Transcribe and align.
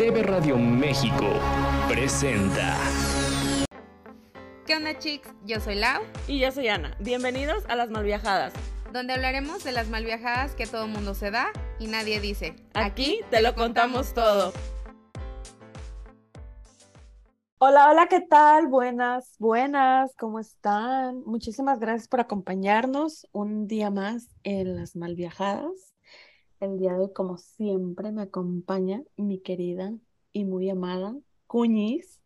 CB 0.00 0.22
Radio 0.22 0.56
México 0.56 1.26
presenta. 1.86 2.74
¿Qué 4.64 4.74
onda, 4.74 4.98
chicos? 4.98 5.30
Yo 5.44 5.60
soy 5.60 5.74
Lau. 5.74 6.00
Y 6.26 6.38
yo 6.38 6.50
soy 6.50 6.68
Ana. 6.68 6.96
Bienvenidos 7.00 7.66
a 7.68 7.76
Las 7.76 7.90
Malviajadas. 7.90 8.54
Donde 8.94 9.12
hablaremos 9.12 9.62
de 9.62 9.72
las 9.72 9.90
malviajadas 9.90 10.54
que 10.54 10.66
todo 10.66 10.88
mundo 10.88 11.12
se 11.12 11.30
da 11.30 11.52
y 11.78 11.86
nadie 11.88 12.18
dice. 12.18 12.56
Aquí 12.72 13.20
te 13.30 13.42
lo 13.42 13.54
contamos 13.54 14.14
todo. 14.14 14.54
Hola, 17.58 17.90
hola, 17.90 18.06
¿qué 18.08 18.22
tal? 18.22 18.68
Buenas, 18.68 19.34
buenas, 19.38 20.16
¿cómo 20.16 20.40
están? 20.40 21.22
Muchísimas 21.26 21.78
gracias 21.78 22.08
por 22.08 22.20
acompañarnos 22.20 23.28
un 23.32 23.66
día 23.66 23.90
más 23.90 24.28
en 24.44 24.76
Las 24.76 24.96
Malviajadas. 24.96 25.89
El 26.60 26.78
día 26.78 26.92
de 26.92 27.04
hoy, 27.04 27.12
como 27.14 27.38
siempre, 27.38 28.12
me 28.12 28.20
acompaña 28.20 29.02
mi 29.16 29.38
querida 29.38 29.94
y 30.30 30.44
muy 30.44 30.68
amada 30.68 31.14
Cuñiz, 31.46 32.20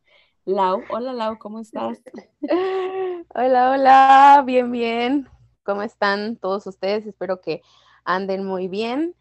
Lau. 0.44 0.82
Hola, 0.90 1.12
Lau, 1.12 1.38
¿cómo 1.38 1.60
estás? 1.60 2.02
Hola, 3.32 3.70
hola, 3.70 4.42
bien, 4.44 4.72
bien. 4.72 5.28
¿Cómo 5.62 5.84
están 5.84 6.34
todos 6.34 6.66
ustedes? 6.66 7.06
Espero 7.06 7.40
que 7.40 7.62
anden 8.04 8.44
muy 8.44 8.66
bien. 8.66 9.14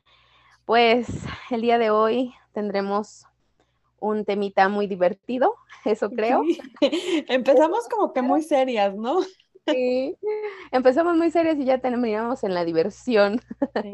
Pues 0.65 1.07
el 1.51 1.61
día 1.61 1.77
de 1.77 1.91
hoy 1.91 2.33
tendremos 2.51 3.27
un 3.99 4.25
temita 4.25 4.67
muy 4.67 4.87
divertido, 4.87 5.53
eso 5.85 6.09
creo. 6.09 6.41
Sí. 6.43 6.59
Empezamos 7.29 7.87
como 7.87 8.13
que 8.13 8.23
muy 8.23 8.41
serias, 8.41 8.95
¿no? 8.95 9.19
Sí, 9.67 10.17
empezamos 10.71 11.15
muy 11.15 11.31
serias 11.31 11.57
y 11.57 11.65
ya 11.65 11.77
terminamos 11.77 12.43
en 12.43 12.53
la 12.53 12.65
diversión. 12.65 13.39
Sí. 13.81 13.91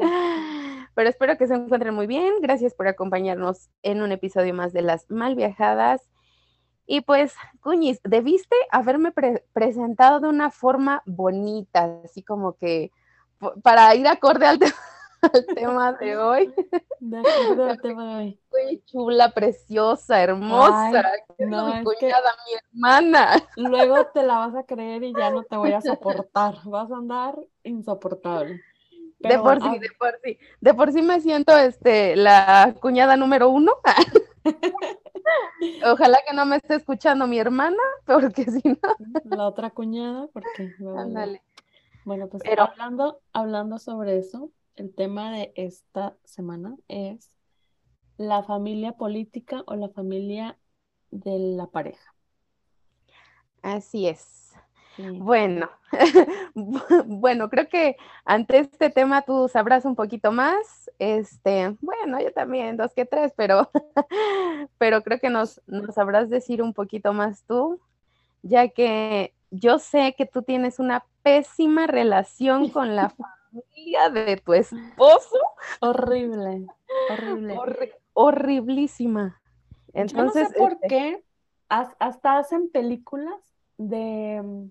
Pero 0.94 1.08
espero 1.08 1.36
que 1.36 1.46
se 1.46 1.54
encuentren 1.54 1.94
muy 1.94 2.06
bien. 2.06 2.34
Gracias 2.40 2.74
por 2.74 2.88
acompañarnos 2.88 3.70
en 3.82 4.02
un 4.02 4.12
episodio 4.12 4.54
más 4.54 4.72
de 4.72 4.82
Las 4.82 5.10
Mal 5.10 5.34
Viajadas. 5.34 6.02
Y 6.86 7.02
pues, 7.02 7.34
Cuñiz, 7.60 8.00
debiste 8.02 8.56
haberme 8.72 9.12
pre 9.12 9.44
presentado 9.52 10.18
de 10.18 10.28
una 10.28 10.50
forma 10.50 11.02
bonita, 11.06 12.00
así 12.04 12.22
como 12.22 12.56
que 12.56 12.90
para 13.62 13.94
ir 13.94 14.08
acorde 14.08 14.46
al, 14.46 14.58
te 14.58 14.72
al 15.22 15.46
tema 15.54 15.92
de 15.92 16.16
hoy. 16.16 16.54
De 16.98 17.18
acuerdo 17.18 17.70
al 17.70 17.80
tema 17.82 18.08
de 18.08 18.14
hoy. 18.16 18.40
Muy 18.50 18.82
chula, 18.86 19.30
preciosa, 19.30 20.22
hermosa. 20.22 21.04
Ay, 21.38 21.46
no, 21.46 21.66
mi 21.66 21.84
cuñada, 21.84 22.30
mi 22.46 22.58
hermana. 22.58 23.36
Luego 23.56 24.06
te 24.06 24.22
la 24.22 24.38
vas 24.38 24.54
a 24.56 24.64
creer 24.64 25.02
y 25.04 25.14
ya 25.14 25.30
no 25.30 25.44
te 25.44 25.56
voy 25.56 25.72
a 25.72 25.80
soportar. 25.80 26.56
Vas 26.64 26.90
a 26.90 26.96
andar 26.96 27.38
insoportable. 27.62 28.60
De 29.20 29.38
por 29.38 29.58
ah, 29.62 29.72
sí, 29.72 29.78
de 29.78 29.88
por 29.98 30.20
sí. 30.24 30.38
De 30.60 30.74
por 30.74 30.92
sí 30.92 31.02
me 31.02 31.20
siento 31.20 31.56
este, 31.56 32.16
la 32.16 32.74
cuñada 32.80 33.16
número 33.16 33.50
uno. 33.50 33.72
Ojalá 35.84 36.18
que 36.26 36.34
no 36.34 36.46
me 36.46 36.56
esté 36.56 36.76
escuchando 36.76 37.26
mi 37.26 37.38
hermana, 37.38 37.76
porque 38.06 38.44
si 38.44 38.62
no. 38.64 38.78
La 39.24 39.46
otra 39.46 39.70
cuñada, 39.70 40.28
porque. 40.32 40.74
Ándale. 40.96 41.42
Bueno, 42.04 42.28
pues 42.28 42.42
Pero- 42.42 42.62
hablando, 42.62 43.20
hablando 43.32 43.78
sobre 43.78 44.18
eso, 44.18 44.50
el 44.76 44.94
tema 44.94 45.32
de 45.32 45.52
esta 45.54 46.16
semana 46.24 46.76
es 46.88 47.36
la 48.16 48.42
familia 48.42 48.92
política 48.92 49.62
o 49.66 49.76
la 49.76 49.90
familia 49.90 50.58
de 51.10 51.38
la 51.38 51.66
pareja. 51.66 52.14
Así 53.62 54.06
es. 54.06 54.39
Sí. 55.00 55.18
Bueno, 55.18 55.68
bueno, 56.54 57.48
creo 57.48 57.68
que 57.68 57.96
ante 58.24 58.58
este 58.58 58.90
tema 58.90 59.22
tú 59.22 59.48
sabrás 59.48 59.84
un 59.84 59.94
poquito 59.96 60.32
más. 60.32 60.90
Este, 60.98 61.76
bueno, 61.80 62.20
yo 62.20 62.32
también, 62.32 62.76
dos 62.76 62.92
que 62.94 63.04
tres, 63.04 63.32
pero, 63.36 63.70
pero 64.78 65.02
creo 65.02 65.18
que 65.18 65.30
nos, 65.30 65.60
nos 65.66 65.94
sabrás 65.94 66.28
decir 66.30 66.62
un 66.62 66.74
poquito 66.74 67.12
más 67.12 67.44
tú, 67.44 67.80
ya 68.42 68.68
que 68.68 69.32
yo 69.50 69.78
sé 69.78 70.14
que 70.16 70.26
tú 70.26 70.42
tienes 70.42 70.78
una 70.78 71.04
pésima 71.22 71.86
relación 71.86 72.68
con 72.70 72.94
la 72.96 73.10
familia 73.10 74.10
de 74.10 74.36
tu 74.36 74.52
esposo, 74.54 75.36
Horrible, 75.80 76.66
horrible. 77.10 77.56
horri- 77.56 77.92
horriblísima. 78.12 79.40
Entonces, 79.92 80.42
Yo 80.42 80.48
no 80.48 80.50
sé 80.50 80.58
por 80.58 80.72
este, 80.74 80.88
qué 80.88 81.24
has- 81.68 81.96
hasta 81.98 82.38
hacen 82.38 82.70
películas 82.70 83.34
de 83.76 84.68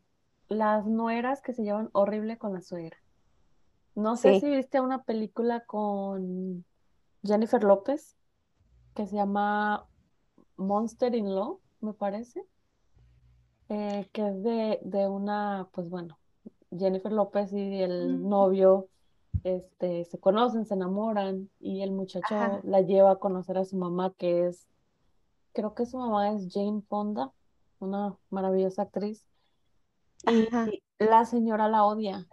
las 0.50 0.86
nueras 0.86 1.42
que 1.42 1.54
se 1.54 1.64
llevan 1.64 1.90
horrible 1.94 2.38
con 2.38 2.54
la 2.54 2.62
suegra. 2.62 2.98
No 3.96 4.16
sé 4.18 4.36
Sí. 4.36 4.42
si 4.42 4.50
viste 4.50 4.82
una 4.82 5.04
película 5.04 5.66
con 5.66 6.66
Jennifer 7.24 7.64
López 7.64 8.16
que 8.96 9.08
se 9.08 9.16
llama 9.16 9.88
Monster 10.58 11.16
in 11.16 11.34
Law, 11.34 11.60
me 11.82 11.94
parece, 11.94 12.44
eh, 13.70 14.10
que 14.12 14.28
es 14.28 14.44
de, 14.44 14.80
de 14.84 15.08
una, 15.08 15.70
pues 15.74 15.90
bueno, 15.90 16.20
Jennifer 16.72 17.12
López 17.12 17.54
y 17.54 17.82
el 17.82 18.20
Mm. 18.20 18.30
novio 18.30 18.90
este, 19.44 20.04
se 20.06 20.20
conocen, 20.20 20.66
se 20.66 20.74
enamoran 20.74 21.50
y 21.60 21.82
el 21.82 21.92
muchacho 21.92 22.34
Ajá. 22.36 22.62
la 22.64 22.82
lleva 22.82 23.12
a 23.12 23.16
conocer 23.18 23.58
a 23.58 23.66
su 23.66 23.78
mamá 23.78 24.14
que 24.18 24.48
es 24.48 24.68
creo 25.54 25.74
que 25.74 25.86
su 25.86 25.98
mamá 25.98 26.32
es 26.34 26.48
Jane 26.54 26.82
Fonda, 26.88 27.32
una 27.80 28.18
maravillosa 28.30 28.84
actriz. 28.84 29.26
Y 30.26 30.48
Ajá. 30.50 30.70
la 31.00 31.26
señora 31.26 31.68
la 31.68 31.86
odia, 31.86 32.28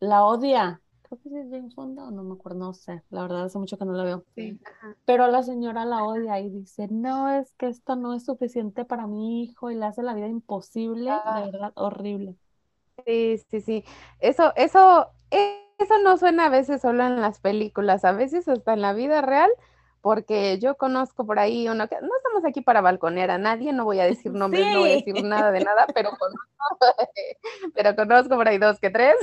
la 0.00 0.24
odia. 0.24 0.80
Creo 1.02 1.20
que 1.22 1.28
es 1.40 1.50
Jane 1.50 1.70
Fonda 1.70 2.04
o 2.08 2.10
no 2.10 2.22
me 2.22 2.34
acuerdo, 2.34 2.58
no 2.58 2.74
sé, 2.74 3.02
la 3.10 3.22
verdad 3.22 3.44
hace 3.44 3.58
mucho 3.58 3.78
que 3.78 3.84
no 3.84 3.92
la 3.92 4.04
veo. 4.04 4.24
sí. 4.36 4.58
Pero 5.04 5.26
la 5.28 5.42
señora 5.42 5.84
la 5.84 6.04
odia 6.04 6.38
y 6.40 6.50
dice, 6.50 6.88
no, 6.90 7.28
es 7.30 7.52
que 7.54 7.68
esto 7.68 7.96
no 7.96 8.14
es 8.14 8.24
suficiente 8.24 8.84
para 8.84 9.06
mi 9.06 9.42
hijo 9.42 9.70
y 9.70 9.74
le 9.76 9.86
hace 9.86 10.02
la 10.02 10.14
vida 10.14 10.28
imposible, 10.28 11.10
Ah. 11.10 11.40
de 11.40 11.50
verdad, 11.50 11.72
horrible. 11.76 12.36
Sí, 13.06 13.38
sí, 13.50 13.60
sí. 13.60 13.84
Eso, 14.20 14.52
eso, 14.56 15.08
e- 15.30 15.64
eso 15.78 15.98
no 16.02 16.18
suena 16.18 16.46
a 16.46 16.48
veces 16.50 16.82
solo 16.82 17.04
en 17.06 17.20
las 17.20 17.40
películas, 17.40 18.04
a 18.04 18.12
veces 18.12 18.46
hasta 18.48 18.74
en 18.74 18.82
la 18.82 18.92
vida 18.92 19.22
real, 19.22 19.50
porque 20.02 20.58
yo 20.58 20.76
conozco 20.76 21.26
por 21.26 21.38
ahí 21.38 21.68
uno 21.68 21.88
que 21.88 21.96
no 22.00 22.08
estamos 22.16 22.44
aquí 22.46 22.60
para 22.62 22.80
balconear 22.80 23.30
a 23.30 23.38
nadie, 23.38 23.72
no 23.72 23.84
voy 23.84 24.00
a 24.00 24.04
decir 24.04 24.32
nombres, 24.34 24.66
no 24.72 24.80
voy 24.80 24.90
a 24.90 24.94
decir 24.94 25.14
nada 25.22 25.50
de 25.52 25.60
nada, 25.64 25.86
pero 25.94 26.10
conozco, 26.18 27.04
pero 27.74 27.94
conozco 27.96 28.36
por 28.36 28.48
ahí 28.48 28.58
dos 28.58 28.78
que 28.80 28.90
tres. 28.90 29.14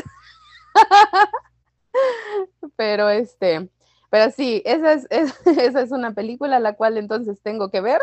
Pero 2.75 3.09
este, 3.09 3.69
pero 4.09 4.31
sí, 4.31 4.61
esa 4.65 4.93
es, 4.93 5.07
es- 5.09 5.45
esa 5.47 5.81
es 5.81 5.91
una 5.91 6.13
película 6.13 6.59
la 6.59 6.73
cual 6.73 6.97
entonces 6.97 7.41
tengo 7.41 7.69
que 7.69 7.81
ver. 7.81 8.01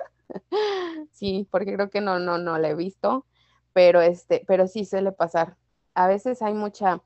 Sí, 1.12 1.46
porque 1.50 1.74
creo 1.74 1.90
que 1.90 2.00
no, 2.00 2.18
no, 2.18 2.38
no 2.38 2.58
la 2.58 2.68
he 2.70 2.74
visto, 2.74 3.24
pero 3.72 4.00
este, 4.00 4.42
pero 4.46 4.66
sí 4.66 4.84
suele 4.84 5.12
pasar. 5.12 5.56
A 5.94 6.08
veces 6.08 6.42
hay 6.42 6.54
mucha 6.54 7.02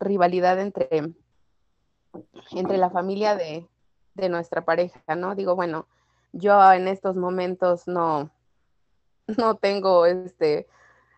rivalidad 0.00 0.58
entre, 0.60 0.88
entre 2.52 2.78
la 2.78 2.90
familia 2.90 3.36
de, 3.36 3.68
de 4.14 4.28
nuestra 4.28 4.64
pareja, 4.64 5.00
¿no? 5.16 5.34
Digo, 5.34 5.54
bueno, 5.56 5.86
yo 6.32 6.72
en 6.72 6.88
estos 6.88 7.16
momentos 7.16 7.86
no, 7.86 8.30
no 9.38 9.56
tengo 9.56 10.06
este 10.06 10.66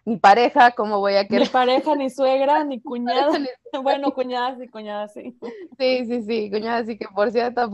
ni 0.04 0.16
pareja, 0.18 0.70
¿cómo 0.70 1.00
voy 1.00 1.14
a 1.16 1.22
Ni 1.24 1.28
querer? 1.28 1.50
pareja, 1.50 1.94
ni 1.96 2.10
suegra, 2.10 2.62
ni 2.64 2.80
cuñada. 2.82 3.38
ni- 3.38 3.48
Bueno, 3.82 4.12
cuñadas 4.12 4.60
y 4.62 4.68
cuñadas, 4.68 5.12
sí. 5.12 5.36
Sí, 5.78 6.06
sí, 6.06 6.22
sí, 6.22 6.50
cuñada, 6.50 6.78
así 6.78 6.96
que 6.96 7.06
por 7.08 7.30
cierto, 7.30 7.70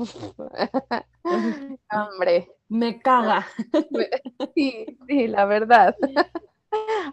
hombre, 1.91 2.49
Me 2.69 2.99
caga. 2.99 3.47
sí, 4.55 4.99
sí, 5.07 5.29
la 5.29 5.45
verdad. 5.45 5.95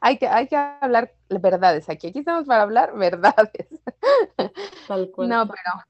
Hay 0.01 0.17
que, 0.17 0.27
hay 0.27 0.47
que 0.47 0.55
hablar 0.55 1.13
verdades 1.29 1.89
aquí. 1.89 2.07
Aquí 2.07 2.19
estamos 2.19 2.45
para 2.45 2.63
hablar 2.63 2.95
verdades. 2.97 3.67
Tal 4.87 5.11
cual. 5.11 5.29
No, 5.29 5.47
pero, 5.47 5.83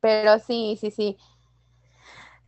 pero 0.00 0.38
sí, 0.40 0.76
sí, 0.80 0.90
sí. 0.90 1.16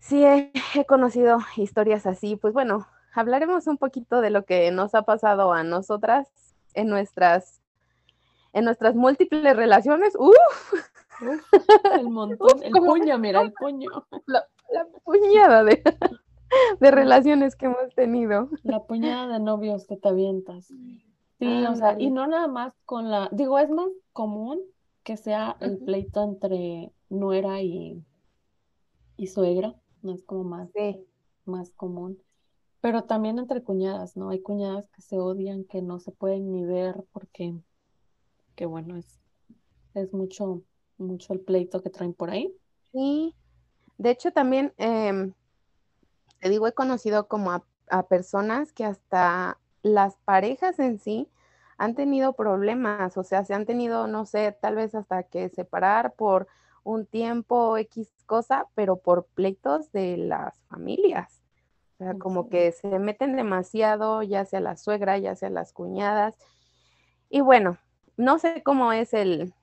Sí, 0.07 0.25
he, 0.25 0.53
he 0.75 0.85
conocido 0.85 1.39
historias 1.57 2.07
así. 2.07 2.37
Pues 2.37 2.55
bueno, 2.55 2.87
hablaremos 3.13 3.67
un 3.67 3.77
poquito 3.77 4.21
de 4.21 4.31
lo 4.31 4.45
que 4.45 4.71
nos 4.71 4.95
ha 4.95 5.03
pasado 5.03 5.53
a 5.53 5.65
nosotras 5.65 6.29
en 6.75 6.89
nuestras, 6.89 7.61
en 8.53 8.65
nuestras 8.65 8.95
múltiples 8.95 9.57
relaciones. 9.57 10.15
¡Uf! 10.17 10.35
Uf, 11.23 11.43
el 12.01 12.09
montón, 12.09 12.63
el 12.63 12.73
puño, 12.73 13.19
mira, 13.19 13.43
el 13.43 13.53
puño. 13.61 13.91
la 14.27 14.87
puñada 15.05 15.65
de, 15.65 15.83
de 16.79 16.91
relaciones 16.91 17.57
que 17.57 17.67
hemos 17.67 17.95
tenido. 17.95 18.51
La 18.63 18.85
puñada 18.85 19.27
de 19.33 19.41
novios 19.41 19.87
que 19.87 19.97
te 19.97 20.09
avientas. 20.09 20.69
Sí, 21.39 21.67
o 21.67 21.75
sea, 21.75 21.97
y 21.99 22.11
no 22.11 22.27
nada 22.27 22.47
más 22.47 22.73
con 22.85 23.11
la, 23.11 23.29
digo, 23.33 23.59
es 23.59 23.71
más 23.71 23.89
común 24.13 24.61
que 25.03 25.17
sea 25.17 25.57
el 25.61 25.79
pleito 25.79 26.23
entre 26.23 26.93
nuera 27.11 27.61
y, 27.61 28.03
y 29.17 29.27
suegra, 29.27 29.75
no 30.07 30.15
es 30.15 30.25
como 30.25 30.45
más, 30.45 30.71
Sí, 30.75 31.07
más 31.47 31.71
común. 31.73 32.23
Pero 32.81 33.05
también 33.05 33.39
entre 33.39 33.63
cuñadas, 33.63 34.17
¿no? 34.17 34.31
Hay 34.31 34.41
cuñadas 34.43 34.89
que 34.91 35.03
se 35.03 35.19
odian, 35.19 35.65
que 35.65 35.83
no 35.83 36.01
se 36.01 36.13
pueden 36.13 36.53
ni 36.53 36.65
ver 36.65 37.05
porque, 37.13 37.55
que 38.57 38.67
bueno, 38.67 38.97
es, 38.97 39.21
es 39.95 40.13
mucho, 40.13 40.63
mucho 40.99 41.33
el 41.35 41.41
pleito 41.41 41.83
que 41.83 41.91
traen 41.91 42.15
por 42.15 42.31
ahí. 42.31 42.55
sí. 42.93 43.35
De 43.99 44.11
hecho, 44.11 44.33
también 44.33 44.73
em, 44.79 45.33
te 46.41 46.49
digo, 46.49 46.67
he 46.67 46.73
conocido 46.73 47.29
como 47.29 47.53
a, 47.53 47.65
a 47.91 48.05
personas 48.09 48.73
que 48.73 48.85
hasta 48.85 49.59
las 49.83 50.17
parejas 50.25 50.79
en 50.79 50.99
sí 50.99 51.29
han 51.79 51.95
tenido 51.95 52.33
problemas, 52.35 53.17
o 53.17 53.23
sea, 53.25 53.45
se 53.45 53.55
han 53.55 53.67
tenido, 53.67 54.07
no 54.07 54.25
sé, 54.27 54.57
tal 54.61 54.77
vez 54.77 54.95
hasta 54.95 55.25
que 55.25 55.49
separar 55.51 56.15
por 56.15 56.49
un 56.87 57.07
tiempo 57.07 57.77
X 57.79 58.11
cosa, 58.27 58.67
pero 58.75 58.97
por 58.99 59.27
pleitos 59.27 59.93
de 59.93 60.17
las 60.19 60.59
familias. 60.69 61.43
O 62.01 62.05
sea, 62.05 62.15
como 62.17 62.49
que 62.49 62.73
se 62.73 62.99
meten 62.99 63.37
demasiado, 63.37 64.23
ya 64.23 64.45
sea 64.45 64.61
la 64.61 64.77
suegra, 64.77 65.19
ya 65.19 65.37
sea 65.37 65.51
las 65.51 65.73
cuñadas. 65.73 66.37
Y 67.29 67.41
bueno, 67.41 67.79
no 68.17 68.39
sé 68.39 68.63
cómo 68.63 68.93
es 68.93 69.15
el, 69.15 69.55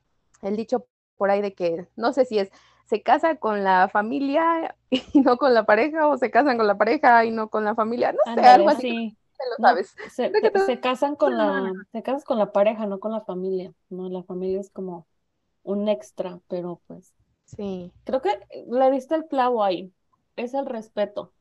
el 0.42 0.56
dicho 0.58 0.88
por 1.18 1.32
ahí 1.32 1.42
de 1.42 1.54
que, 1.54 1.88
no 1.96 2.14
sé 2.14 2.26
si 2.26 2.40
es, 2.40 2.52
se 2.86 3.02
casa 3.04 3.36
con 3.38 3.64
la 3.64 3.90
familia 3.90 4.76
y 4.92 5.22
no 5.22 5.38
con 5.38 5.54
la 5.54 5.66
pareja, 5.66 6.08
o 6.08 6.18
se 6.18 6.32
casan 6.32 6.58
con 6.58 6.68
la 6.68 6.78
pareja 6.78 7.26
y 7.26 7.32
no 7.32 7.50
con 7.50 7.64
la 7.66 7.76
familia, 7.76 8.12
no 8.14 8.20
sé, 8.34 8.48
algo 8.48 8.70
así. 8.70 8.82
sí. 8.82 9.18
te 9.38 9.46
lo 9.50 9.58
No, 9.58 9.68
sabes. 9.70 9.96
se, 10.06 10.32
te- 10.32 10.58
se 10.60 10.80
casan 10.80 11.16
con 11.16 11.38
la, 11.38 11.72
se 11.92 12.02
casan 12.04 12.22
con 12.26 12.40
la 12.40 12.52
pareja, 12.52 12.86
no 12.88 13.00
con 13.00 13.12
la 13.12 13.22
familia. 13.22 13.74
No, 13.90 14.10
la 14.10 14.24
familia 14.24 14.60
es 14.62 14.70
como 14.72 15.08
un 15.64 15.90
extra, 15.90 16.40
pero 16.48 16.82
pues 16.88 17.14
Sí, 17.46 17.92
creo 18.04 18.22
que 18.22 18.40
le 18.68 18.92
diste 18.92 19.16
el 19.16 19.28
clavo 19.28 19.64
ahí. 19.64 19.94
Es 20.36 20.54
el 20.54 20.66
respeto. 20.66 21.34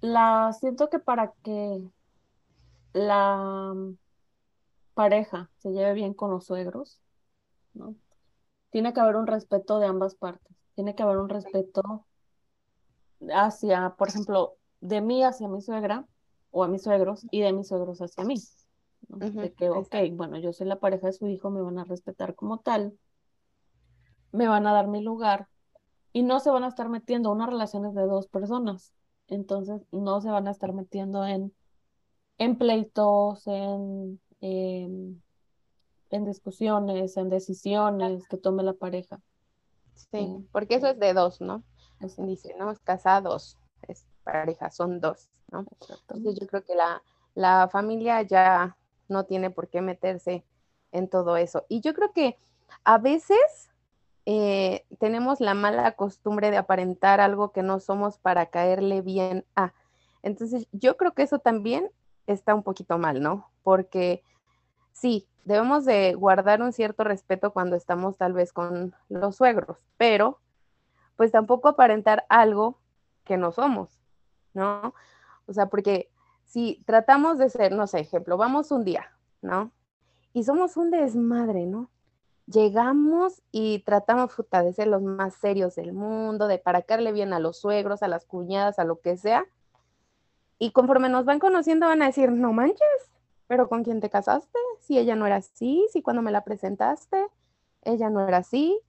La 0.00 0.52
siento 0.58 0.88
que 0.90 0.98
para 0.98 1.32
que 1.42 1.82
la 2.92 3.72
mm, 3.74 3.96
pareja 4.94 5.50
se 5.58 5.70
lleve 5.70 5.94
bien 5.94 6.14
con 6.14 6.30
los 6.30 6.46
suegros, 6.46 7.00
¿no? 7.74 7.94
Tiene 8.70 8.92
que 8.92 9.00
haber 9.00 9.16
un 9.16 9.26
respeto 9.26 9.78
de 9.78 9.86
ambas 9.86 10.14
partes. 10.14 10.56
Tiene 10.74 10.94
que 10.94 11.02
haber 11.02 11.18
un 11.18 11.28
respeto 11.28 12.06
hacia, 13.34 13.90
por 13.96 14.08
ejemplo, 14.08 14.56
de 14.80 15.00
mí 15.00 15.22
hacia 15.24 15.48
mi 15.48 15.60
suegra 15.60 16.06
o 16.50 16.64
a 16.64 16.68
mis 16.68 16.82
suegros 16.82 17.26
y 17.30 17.40
de 17.40 17.52
mis 17.52 17.68
suegros 17.68 18.00
hacia 18.00 18.24
mí, 18.24 18.36
De 19.18 19.52
que, 19.54 19.68
ok, 19.70 19.94
bueno, 20.12 20.38
yo 20.38 20.52
soy 20.52 20.66
la 20.66 20.78
pareja 20.80 21.08
de 21.08 21.12
su 21.12 21.26
hijo, 21.26 21.50
me 21.50 21.60
van 21.62 21.78
a 21.78 21.84
respetar 21.84 22.34
como 22.34 22.58
tal, 22.60 22.98
me 24.32 24.48
van 24.48 24.66
a 24.66 24.72
dar 24.72 24.86
mi 24.88 25.02
lugar 25.02 25.48
y 26.12 26.22
no 26.22 26.40
se 26.40 26.50
van 26.50 26.64
a 26.64 26.68
estar 26.68 26.88
metiendo, 26.88 27.30
una 27.32 27.46
relación 27.46 27.84
es 27.86 27.94
de 27.94 28.02
dos 28.02 28.28
personas, 28.28 28.92
entonces 29.28 29.82
no 29.92 30.20
se 30.20 30.30
van 30.30 30.48
a 30.48 30.50
estar 30.52 30.72
metiendo 30.72 31.24
en, 31.26 31.54
en 32.38 32.58
pleitos, 32.58 33.46
en, 33.46 34.20
em, 34.40 35.20
en 36.10 36.24
discusiones, 36.24 37.16
en 37.16 37.28
decisiones 37.30 38.26
que 38.28 38.36
tome 38.38 38.62
la 38.62 38.74
pareja. 38.74 39.20
sí, 39.94 40.08
Sí. 40.12 40.48
porque 40.52 40.76
eso 40.76 40.88
es 40.88 40.98
de 40.98 41.14
dos, 41.14 41.40
¿no? 41.40 41.64
Eso, 42.00 42.24
Dice, 42.24 42.54
¿no? 42.58 42.70
Es 42.70 42.80
casados, 42.80 43.58
es 43.88 44.06
pareja, 44.24 44.70
son 44.70 45.00
dos, 45.00 45.30
¿no? 45.52 45.66
Entonces 45.88 46.38
yo 46.40 46.46
creo 46.46 46.64
que 46.64 46.74
la, 46.74 47.02
la 47.34 47.68
familia 47.70 48.22
ya 48.22 48.76
no 49.10 49.24
tiene 49.24 49.50
por 49.50 49.68
qué 49.68 49.80
meterse 49.80 50.44
en 50.92 51.08
todo 51.08 51.36
eso. 51.36 51.64
Y 51.68 51.80
yo 51.80 51.94
creo 51.94 52.12
que 52.12 52.38
a 52.84 52.98
veces 52.98 53.70
eh, 54.26 54.84
tenemos 54.98 55.40
la 55.40 55.54
mala 55.54 55.92
costumbre 55.92 56.50
de 56.50 56.56
aparentar 56.56 57.20
algo 57.20 57.52
que 57.52 57.62
no 57.62 57.80
somos 57.80 58.18
para 58.18 58.46
caerle 58.46 59.02
bien 59.02 59.44
a. 59.56 59.72
Entonces 60.22 60.68
yo 60.72 60.96
creo 60.96 61.12
que 61.12 61.22
eso 61.22 61.38
también 61.38 61.90
está 62.26 62.54
un 62.54 62.62
poquito 62.62 62.98
mal, 62.98 63.22
¿no? 63.22 63.50
Porque 63.62 64.22
sí, 64.92 65.26
debemos 65.44 65.84
de 65.84 66.14
guardar 66.14 66.62
un 66.62 66.72
cierto 66.72 67.04
respeto 67.04 67.52
cuando 67.52 67.76
estamos 67.76 68.16
tal 68.16 68.32
vez 68.32 68.52
con 68.52 68.94
los 69.08 69.36
suegros, 69.36 69.86
pero 69.96 70.38
pues 71.16 71.32
tampoco 71.32 71.68
aparentar 71.68 72.24
algo 72.28 72.78
que 73.24 73.36
no 73.36 73.52
somos, 73.52 74.00
¿no? 74.54 74.94
O 75.46 75.52
sea, 75.52 75.66
porque 75.66 76.09
si 76.50 76.82
tratamos 76.84 77.38
de 77.38 77.48
ser, 77.48 77.70
no 77.70 77.86
sé, 77.86 78.00
ejemplo, 78.00 78.36
vamos 78.36 78.72
un 78.72 78.84
día, 78.84 79.06
¿no? 79.40 79.70
Y 80.32 80.42
somos 80.42 80.76
un 80.76 80.90
desmadre, 80.90 81.64
¿no? 81.64 81.90
Llegamos 82.46 83.40
y 83.52 83.84
tratamos 83.84 84.34
de 84.50 84.72
ser 84.72 84.88
los 84.88 85.00
más 85.00 85.34
serios 85.34 85.76
del 85.76 85.92
mundo, 85.92 86.48
de 86.48 86.58
para 86.58 86.82
caerle 86.82 87.12
bien 87.12 87.32
a 87.32 87.38
los 87.38 87.58
suegros, 87.58 88.02
a 88.02 88.08
las 88.08 88.24
cuñadas, 88.24 88.80
a 88.80 88.84
lo 88.84 89.00
que 89.00 89.16
sea. 89.16 89.46
Y 90.58 90.72
conforme 90.72 91.08
nos 91.08 91.24
van 91.24 91.38
conociendo 91.38 91.86
van 91.86 92.02
a 92.02 92.06
decir, 92.06 92.32
no 92.32 92.52
manches, 92.52 93.12
pero 93.46 93.68
¿con 93.68 93.84
quién 93.84 94.00
te 94.00 94.10
casaste? 94.10 94.58
Si 94.80 94.98
ella 94.98 95.14
no 95.14 95.26
era 95.26 95.36
así, 95.36 95.86
si 95.92 96.02
cuando 96.02 96.20
me 96.20 96.32
la 96.32 96.42
presentaste, 96.42 97.28
ella 97.82 98.10
no 98.10 98.26
era 98.26 98.38
así. 98.38 98.80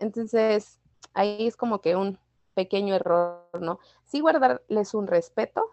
Entonces, 0.00 0.80
ahí 1.12 1.46
es 1.46 1.56
como 1.56 1.80
que 1.80 1.94
un 1.94 2.18
pequeño 2.54 2.96
error, 2.96 3.46
¿no? 3.60 3.78
Sí 4.02 4.18
guardarles 4.18 4.94
un 4.94 5.06
respeto, 5.06 5.64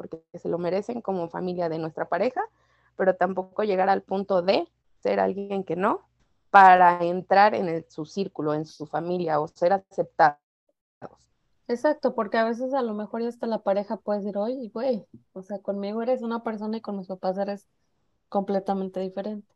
porque 0.00 0.22
se 0.38 0.48
lo 0.48 0.56
merecen 0.56 1.02
como 1.02 1.28
familia 1.28 1.68
de 1.68 1.78
nuestra 1.78 2.08
pareja, 2.08 2.40
pero 2.96 3.16
tampoco 3.16 3.64
llegar 3.64 3.90
al 3.90 4.00
punto 4.00 4.40
de 4.40 4.66
ser 5.02 5.20
alguien 5.20 5.62
que 5.62 5.76
no, 5.76 6.00
para 6.50 7.02
entrar 7.04 7.54
en 7.54 7.68
el- 7.68 7.84
su 7.90 8.06
círculo, 8.06 8.54
en 8.54 8.64
su 8.64 8.86
familia 8.86 9.40
o 9.40 9.46
ser 9.48 9.74
aceptados. 9.74 10.38
Exacto, 11.68 12.14
porque 12.14 12.38
a 12.38 12.44
veces 12.44 12.72
a 12.72 12.80
lo 12.80 12.94
mejor 12.94 13.20
ya 13.20 13.28
hasta 13.28 13.46
la 13.46 13.58
pareja 13.58 13.98
puede 13.98 14.20
decir, 14.20 14.38
oye, 14.38 14.70
güey, 14.72 15.04
o 15.34 15.42
sea, 15.42 15.58
conmigo 15.58 16.00
eres 16.00 16.22
una 16.22 16.42
persona 16.42 16.78
y 16.78 16.80
con 16.80 16.96
los 16.96 17.08
papás 17.08 17.36
eres 17.36 17.68
completamente 18.30 19.00
diferente. 19.00 19.54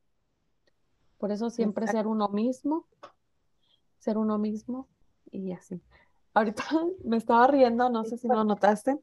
Por 1.16 1.32
eso 1.32 1.48
siempre 1.48 1.86
Exacto. 1.86 2.00
ser 2.00 2.06
uno 2.06 2.28
mismo, 2.28 2.86
ser 3.98 4.18
uno 4.18 4.36
mismo 4.36 4.88
y 5.30 5.52
así. 5.52 5.80
Ahorita 6.34 6.64
me 7.04 7.16
estaba 7.16 7.46
riendo, 7.46 7.88
no 7.88 8.04
sé 8.04 8.18
si 8.18 8.28
lo 8.28 8.44
notaste, 8.44 8.98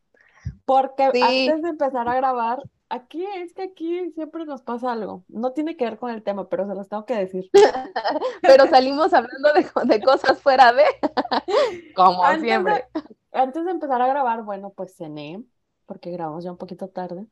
porque 0.65 1.09
Sí. 1.13 1.21
antes 1.47 1.61
de 1.63 1.69
empezar 1.69 2.07
a 2.09 2.15
grabar, 2.15 2.61
aquí 2.89 3.25
es 3.37 3.53
que 3.53 3.63
aquí 3.63 4.11
siempre 4.11 4.45
nos 4.45 4.61
pasa 4.61 4.91
algo. 4.91 5.23
No 5.27 5.51
tiene 5.53 5.75
que 5.77 5.85
ver 5.85 5.97
con 5.97 6.11
el 6.11 6.23
tema, 6.23 6.49
pero 6.49 6.67
se 6.67 6.75
los 6.75 6.87
tengo 6.89 7.05
que 7.05 7.15
decir. 7.15 7.49
Pero 8.41 8.67
salimos 8.67 9.13
hablando 9.13 9.49
de, 9.53 9.65
de 9.95 10.01
cosas 10.03 10.41
fuera 10.41 10.73
de, 10.73 10.83
como 11.95 12.23
Antes 12.23 12.41
de- 12.41 12.47
siempre. 12.47 12.85
Antes 13.31 13.63
de 13.65 13.71
empezar 13.71 14.01
a 14.01 14.07
grabar, 14.07 14.43
bueno, 14.43 14.71
pues 14.75 14.95
cené, 14.95 15.41
porque 15.85 16.11
grabamos 16.11 16.43
ya 16.43 16.51
un 16.51 16.57
poquito 16.57 16.89
tarde. 16.89 17.25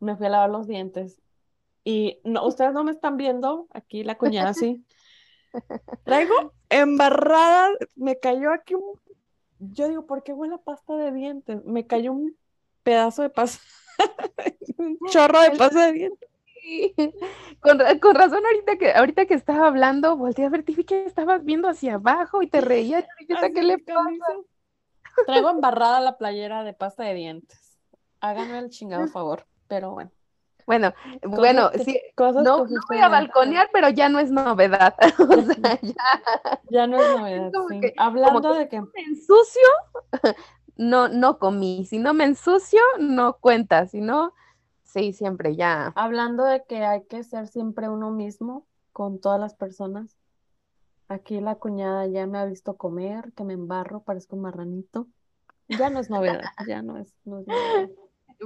Me 0.00 0.16
fui 0.16 0.26
a 0.26 0.30
lavar 0.30 0.50
los 0.50 0.66
dientes. 0.66 1.20
Y 1.84 2.20
no, 2.24 2.44
ustedes 2.46 2.72
no 2.72 2.82
me 2.84 2.90
están 2.90 3.16
viendo, 3.16 3.68
aquí 3.72 4.02
la 4.02 4.18
cuñada 4.18 4.54
sí. 4.54 4.84
Traigo 6.04 6.52
embarrada, 6.68 7.70
me 7.96 8.18
cayó 8.18 8.52
aquí 8.52 8.74
un... 8.74 8.82
Yo 9.60 9.88
digo, 9.88 10.06
¿por 10.06 10.22
qué 10.22 10.32
huele 10.32 10.54
a 10.54 10.58
pasta 10.58 10.96
de 10.96 11.12
dientes? 11.12 11.64
Me 11.64 11.86
cayó 11.86 12.12
un 12.12 12.36
pedazo 12.82 13.22
de 13.22 13.30
pasta, 13.30 13.62
un 14.78 14.98
chorro 15.10 15.40
de 15.42 15.50
pasta 15.52 15.86
de 15.86 15.92
dientes. 15.92 16.28
Sí. 16.54 16.94
Con, 17.60 17.78
ra- 17.78 17.98
con 17.98 18.14
razón, 18.14 18.42
ahorita 18.44 18.76
que, 18.76 18.92
ahorita 18.92 19.26
que 19.26 19.34
estaba 19.34 19.66
hablando, 19.66 20.16
volteé 20.16 20.44
a 20.46 20.50
ver, 20.50 20.62
te 20.62 20.72
vi 20.72 20.84
que 20.84 21.04
estabas 21.04 21.44
viendo 21.44 21.68
hacia 21.68 21.94
abajo 21.94 22.42
y 22.42 22.48
te 22.48 22.58
Así 22.58 22.86
¿qué 23.54 23.62
le 23.62 23.82
camisa. 23.84 24.24
Traigo 25.26 25.50
embarrada 25.50 26.00
la 26.00 26.16
playera 26.18 26.64
de 26.64 26.72
pasta 26.74 27.04
de 27.04 27.14
dientes. 27.14 27.78
Háganme 28.20 28.58
el 28.58 28.70
chingado 28.70 29.06
favor, 29.12 29.46
pero 29.68 29.92
bueno. 29.92 30.10
Bueno, 30.70 30.94
bueno, 31.22 31.70
que- 31.72 31.84
sí, 31.84 32.00
Cosas 32.14 32.44
no, 32.44 32.64
que 32.64 32.74
no 32.74 32.80
voy 32.88 32.98
a 32.98 33.08
balconear, 33.08 33.68
pero 33.72 33.88
ya 33.88 34.08
no 34.08 34.20
es 34.20 34.30
novedad. 34.30 34.94
O 35.28 35.42
sea, 35.42 35.78
ya 35.82 35.94
Ya 36.70 36.86
no 36.86 36.96
es 37.02 37.08
novedad, 37.18 37.50
como 37.52 37.68
sí. 37.68 37.80
que- 37.80 37.94
Hablando 37.98 38.54
de 38.54 38.68
que, 38.68 38.80
me 38.80 39.02
ensucio, 39.06 39.68
no, 40.76 41.08
no 41.08 41.38
comí. 41.38 41.84
Si 41.86 41.98
no 41.98 42.14
me 42.14 42.24
ensucio, 42.24 42.80
no 43.00 43.38
cuenta. 43.38 43.86
Si 43.86 44.00
no, 44.00 44.32
sí, 44.84 45.12
siempre 45.12 45.56
ya. 45.56 45.92
hablando 45.96 46.44
de 46.44 46.62
que 46.64 46.84
hay 46.84 47.02
que 47.04 47.24
ser 47.24 47.48
siempre 47.48 47.88
uno 47.88 48.10
mismo 48.12 48.66
con 48.92 49.20
todas 49.20 49.40
las 49.40 49.54
personas. 49.54 50.16
Aquí 51.08 51.40
la 51.40 51.56
cuñada 51.56 52.06
ya 52.06 52.26
me 52.28 52.38
ha 52.38 52.44
visto 52.44 52.76
comer, 52.76 53.32
que 53.34 53.42
me 53.42 53.54
embarro, 53.54 54.02
parezco 54.04 54.36
un 54.36 54.42
marranito. 54.42 55.08
Ya 55.66 55.90
no 55.90 55.98
es 55.98 56.08
novedad, 56.10 56.42
ya 56.68 56.82
no 56.82 56.96
es, 56.98 57.12
no 57.24 57.40
es 57.40 57.46
novedad. 57.48 57.88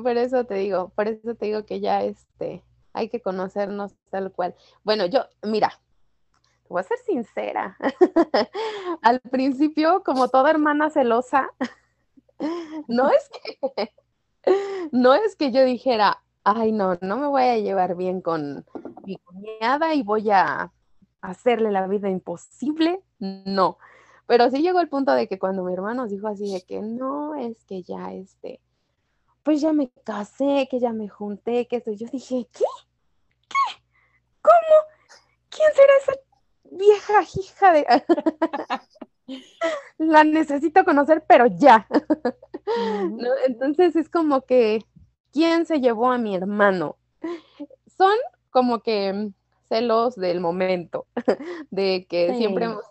Por 0.03 0.17
eso 0.17 0.45
te 0.45 0.55
digo, 0.55 0.91
por 0.91 1.09
eso 1.09 1.35
te 1.35 1.47
digo 1.47 1.65
que 1.65 1.81
ya 1.81 2.03
este, 2.03 2.63
hay 2.93 3.09
que 3.09 3.21
conocernos 3.21 3.93
tal 4.11 4.33
cual. 4.33 4.55
Bueno, 4.83 5.07
yo, 5.07 5.27
mira, 5.43 5.81
te 6.63 6.69
voy 6.69 6.81
a 6.81 6.85
ser 6.85 6.99
sincera. 6.99 7.77
Al 9.03 9.21
principio, 9.21 10.03
como 10.05 10.29
toda 10.29 10.51
hermana 10.51 10.91
celosa, 10.91 11.51
no 12.89 13.11
es 13.11 13.29
que, 13.29 13.93
no 14.93 15.15
es 15.15 15.37
que 15.37 15.53
yo 15.53 15.65
dijera, 15.65 16.23
ay, 16.45 16.73
no, 16.73 16.99
no 17.01 17.17
me 17.17 17.27
voy 17.27 17.43
a 17.43 17.59
llevar 17.59 17.97
bien 17.97 18.21
con 18.21 18.65
mi 19.05 19.17
cuñada 19.17 19.95
y 19.95 20.03
voy 20.03 20.31
a 20.31 20.73
hacerle 21.21 21.71
la 21.71 21.87
vida 21.87 22.09
imposible. 22.09 23.01
No. 23.19 23.79
Pero 24.27 24.51
sí 24.51 24.63
llegó 24.63 24.81
el 24.81 24.89
punto 24.89 25.13
de 25.13 25.29
que 25.29 25.39
cuando 25.39 25.65
mi 25.65 25.73
hermano 25.73 26.07
dijo 26.07 26.29
así 26.29 26.51
de 26.51 26.63
que 26.63 26.81
no, 26.81 27.35
es 27.35 27.65
que 27.65 27.83
ya 27.83 28.13
este, 28.13 28.61
pues 29.45 29.61
ya 29.61 29.73
me 29.73 29.91
casé, 30.05 30.67
que 30.71 30.81
ya 30.81 30.93
me 30.93 31.09
junté, 31.09 31.69
que 31.69 31.77
esto, 31.77 31.93
yo 31.93 32.09
dije, 32.11 32.49
¿qué? 32.51 32.65
¿Qué? 33.49 33.83
¿Cómo? 34.41 34.77
¿Quién 35.51 35.69
será 35.75 35.93
esa 36.03 36.13
vieja 36.65 37.23
hija 37.37 37.73
de...? 37.73 37.87
la 39.99 40.25
necesito 40.25 40.85
conocer, 40.85 41.25
pero 41.29 41.47
ya. 41.47 41.87
¿no? 42.67 43.29
Entonces 43.47 43.97
es 43.97 44.09
como 44.09 44.43
que, 44.43 44.83
¿quién 45.33 45.67
se 45.67 45.81
llevó 45.81 46.11
a 46.11 46.19
mi 46.19 46.35
hermano? 46.35 46.97
Son 47.97 48.17
como 48.51 48.81
que 48.81 49.31
celos 49.69 50.17
del 50.17 50.41
momento, 50.41 51.07
de 51.71 52.07
que 52.09 52.35
siempre 52.35 52.65
hemos, 52.67 52.85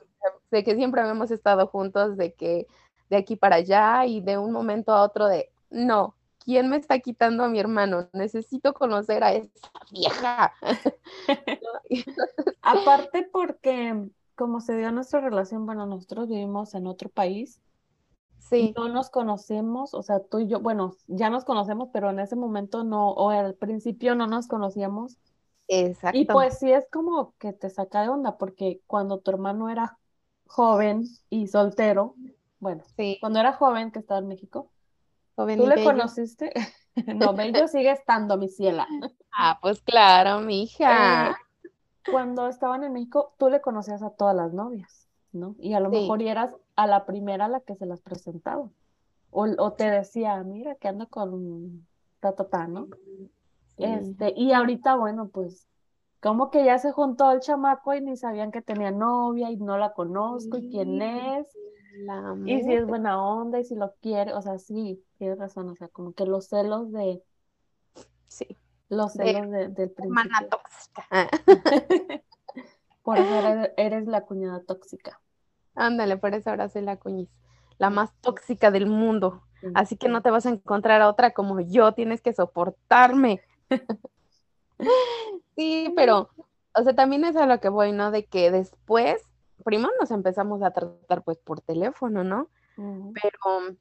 de 0.52 0.64
que 0.64 0.76
siempre 0.76 1.02
hemos 1.02 1.32
estado 1.32 1.68
juntos, 1.68 2.16
de 2.16 2.34
que 2.34 2.68
de 3.10 3.18
aquí 3.18 3.36
para 3.36 3.58
allá 3.58 4.06
y 4.06 4.22
de 4.22 4.38
un 4.38 4.52
momento 4.52 4.92
a 4.92 5.04
otro 5.04 5.28
de, 5.28 5.52
no, 5.70 6.16
¿quién 6.44 6.70
me 6.70 6.78
está 6.78 7.00
quitando 7.00 7.44
a 7.44 7.50
mi 7.50 7.60
hermano? 7.60 8.10
Necesito 8.14 8.74
conocer 8.74 9.24
a 9.24 9.34
esa 9.34 9.70
vieja. 9.92 10.54
Aparte 12.62 13.28
porque 13.32 14.10
como 14.36 14.62
se 14.62 14.78
dio 14.78 14.92
nuestra 14.92 15.22
relación, 15.22 15.66
bueno, 15.66 15.86
nosotros 15.86 16.28
vivimos 16.28 16.74
en 16.74 16.88
otro 16.88 17.10
país, 17.10 17.62
sí, 18.40 18.74
no 18.76 18.90
nos 18.90 19.10
conocemos, 19.10 19.94
o 19.94 20.02
sea, 20.02 20.20
tú 20.22 20.40
y 20.40 20.48
yo, 20.48 20.60
bueno, 20.60 20.96
ya 21.08 21.30
nos 21.30 21.46
conocemos, 21.46 21.90
pero 21.94 22.10
en 22.10 22.20
ese 22.20 22.36
momento 22.36 22.84
no, 22.84 23.12
o 23.12 23.30
al 23.30 23.56
principio 23.56 24.16
no 24.16 24.28
nos 24.28 24.48
conocíamos. 24.48 25.18
exacto. 25.68 26.18
Y 26.18 26.26
pues 26.26 26.60
sí 26.60 26.72
es 26.72 26.86
como 26.92 27.36
que 27.38 27.54
te 27.54 27.70
saca 27.70 28.02
de 28.02 28.10
onda, 28.10 28.38
porque 28.38 28.82
cuando 28.88 29.20
tu 29.20 29.32
hermano 29.32 29.70
era 29.70 29.98
joven 30.48 31.06
y 31.30 31.48
soltero, 31.48 32.16
bueno, 32.60 32.84
sí, 32.98 33.18
cuando 33.22 33.40
era 33.40 33.54
joven 33.54 33.92
que 33.92 34.00
estaba 34.00 34.20
en 34.20 34.28
México, 34.28 34.72
joven 35.36 35.60
¿tú 35.60 35.68
le 35.68 35.76
bello. 35.76 35.82
conociste? 35.82 36.52
No, 37.12 37.34
bello 37.36 37.68
sigue 37.68 37.92
estando, 37.92 38.38
mi 38.38 38.50
ciela. 38.50 38.88
Ah, 39.32 39.60
pues 39.62 39.82
claro, 39.82 40.40
mi 40.42 40.64
hija. 40.64 41.32
Eh, 41.32 41.38
cuando 42.06 42.48
estaban 42.48 42.84
en 42.84 42.94
México, 42.94 43.36
tú 43.40 43.50
le 43.50 43.62
conocías 43.62 44.04
a 44.04 44.12
todas 44.12 44.36
las 44.36 44.54
novias, 44.54 45.10
¿no? 45.32 45.56
Y 45.60 45.74
a 45.74 45.80
lo 45.80 45.90
Sí. 45.90 45.92
mejor 45.92 46.22
eras 46.22 46.54
a 46.76 46.88
la 46.88 47.06
primera 47.06 47.46
a 47.46 47.50
la 47.50 47.62
que 47.62 47.76
se 47.76 47.86
las 47.86 48.02
presentaba. 48.02 48.70
O, 49.32 49.48
o 49.60 49.74
te 49.74 49.90
decía, 49.92 50.44
mira, 50.44 50.76
que 50.78 50.88
ando 50.90 51.08
con 51.10 51.88
ta, 52.20 52.36
ta, 52.36 52.50
ta, 52.50 52.68
¿no? 52.68 52.90
Sí. 53.78 53.80
Este, 53.80 54.34
y 54.38 54.54
ahorita, 54.54 54.96
bueno, 54.98 55.30
pues, 55.30 55.68
como 56.22 56.52
que 56.52 56.66
ya 56.66 56.80
se 56.80 56.92
juntó 56.92 57.32
el 57.32 57.42
chamaco 57.42 57.94
y 57.96 58.02
ni 58.02 58.18
sabían 58.18 58.52
que 58.52 58.62
tenía 58.62 58.92
novia 58.92 59.52
y 59.52 59.58
no 59.58 59.78
la 59.78 59.94
conozco 59.94 60.58
y 60.58 60.64
quién 60.66 61.02
es, 61.02 61.48
La 61.96 62.36
y 62.46 62.62
si 62.64 62.74
es 62.74 62.86
buena 62.88 63.24
onda 63.24 63.60
y 63.60 63.64
si 63.66 63.76
lo 63.76 63.94
quiere, 64.02 64.34
o 64.34 64.42
sea, 64.42 64.58
sí, 64.58 65.04
tienes 65.18 65.38
razón, 65.38 65.70
o 65.70 65.76
sea, 65.76 65.88
como 65.90 66.14
que 66.14 66.26
los 66.26 66.48
celos 66.48 66.92
de, 66.92 67.22
Sí, 68.28 68.58
los 68.90 69.14
De 69.14 69.26
celos 69.34 69.52
de- 69.52 69.68
del 69.70 69.94
hermana 69.98 70.40
principio. 70.40 70.58
tóxica. 70.58 71.08
Por 73.04 73.18
eso 73.20 73.36
eres, 73.40 73.72
eres 73.78 74.08
la 74.08 74.22
cuñada 74.22 74.62
tóxica. 74.64 75.20
Ándale, 75.76 76.18
por 76.18 76.34
eso 76.34 76.50
ahora 76.52 76.70
soy 76.70 76.84
la 76.84 76.98
cuñiz, 76.98 77.30
la 77.78 77.90
más 77.90 78.14
tóxica 78.22 78.72
del 78.72 78.86
mundo. 78.86 79.44
Sí. 79.60 79.68
Así 79.76 79.98
que 79.98 80.08
no 80.08 80.22
te 80.22 80.32
vas 80.32 80.46
a 80.46 80.50
encontrar 80.52 81.02
a 81.02 81.10
otra 81.10 81.32
como 81.32 81.60
yo, 81.60 81.94
tienes 81.94 82.22
que 82.22 82.34
soportarme. 82.34 83.42
Sí, 85.56 85.94
pero, 85.96 86.30
o 86.76 86.84
sea, 86.84 86.96
también 86.96 87.24
es 87.26 87.36
a 87.36 87.46
lo 87.46 87.60
que 87.60 87.70
voy, 87.70 87.92
¿no? 87.92 88.12
De 88.12 88.26
que 88.26 88.52
después, 88.52 89.22
primero 89.64 89.92
nos 90.00 90.12
empezamos 90.12 90.62
a 90.62 90.72
tratar 90.72 91.24
pues 91.24 91.38
por 91.38 91.62
teléfono, 91.62 92.24
¿no? 92.24 92.50
Pero, 93.14 93.78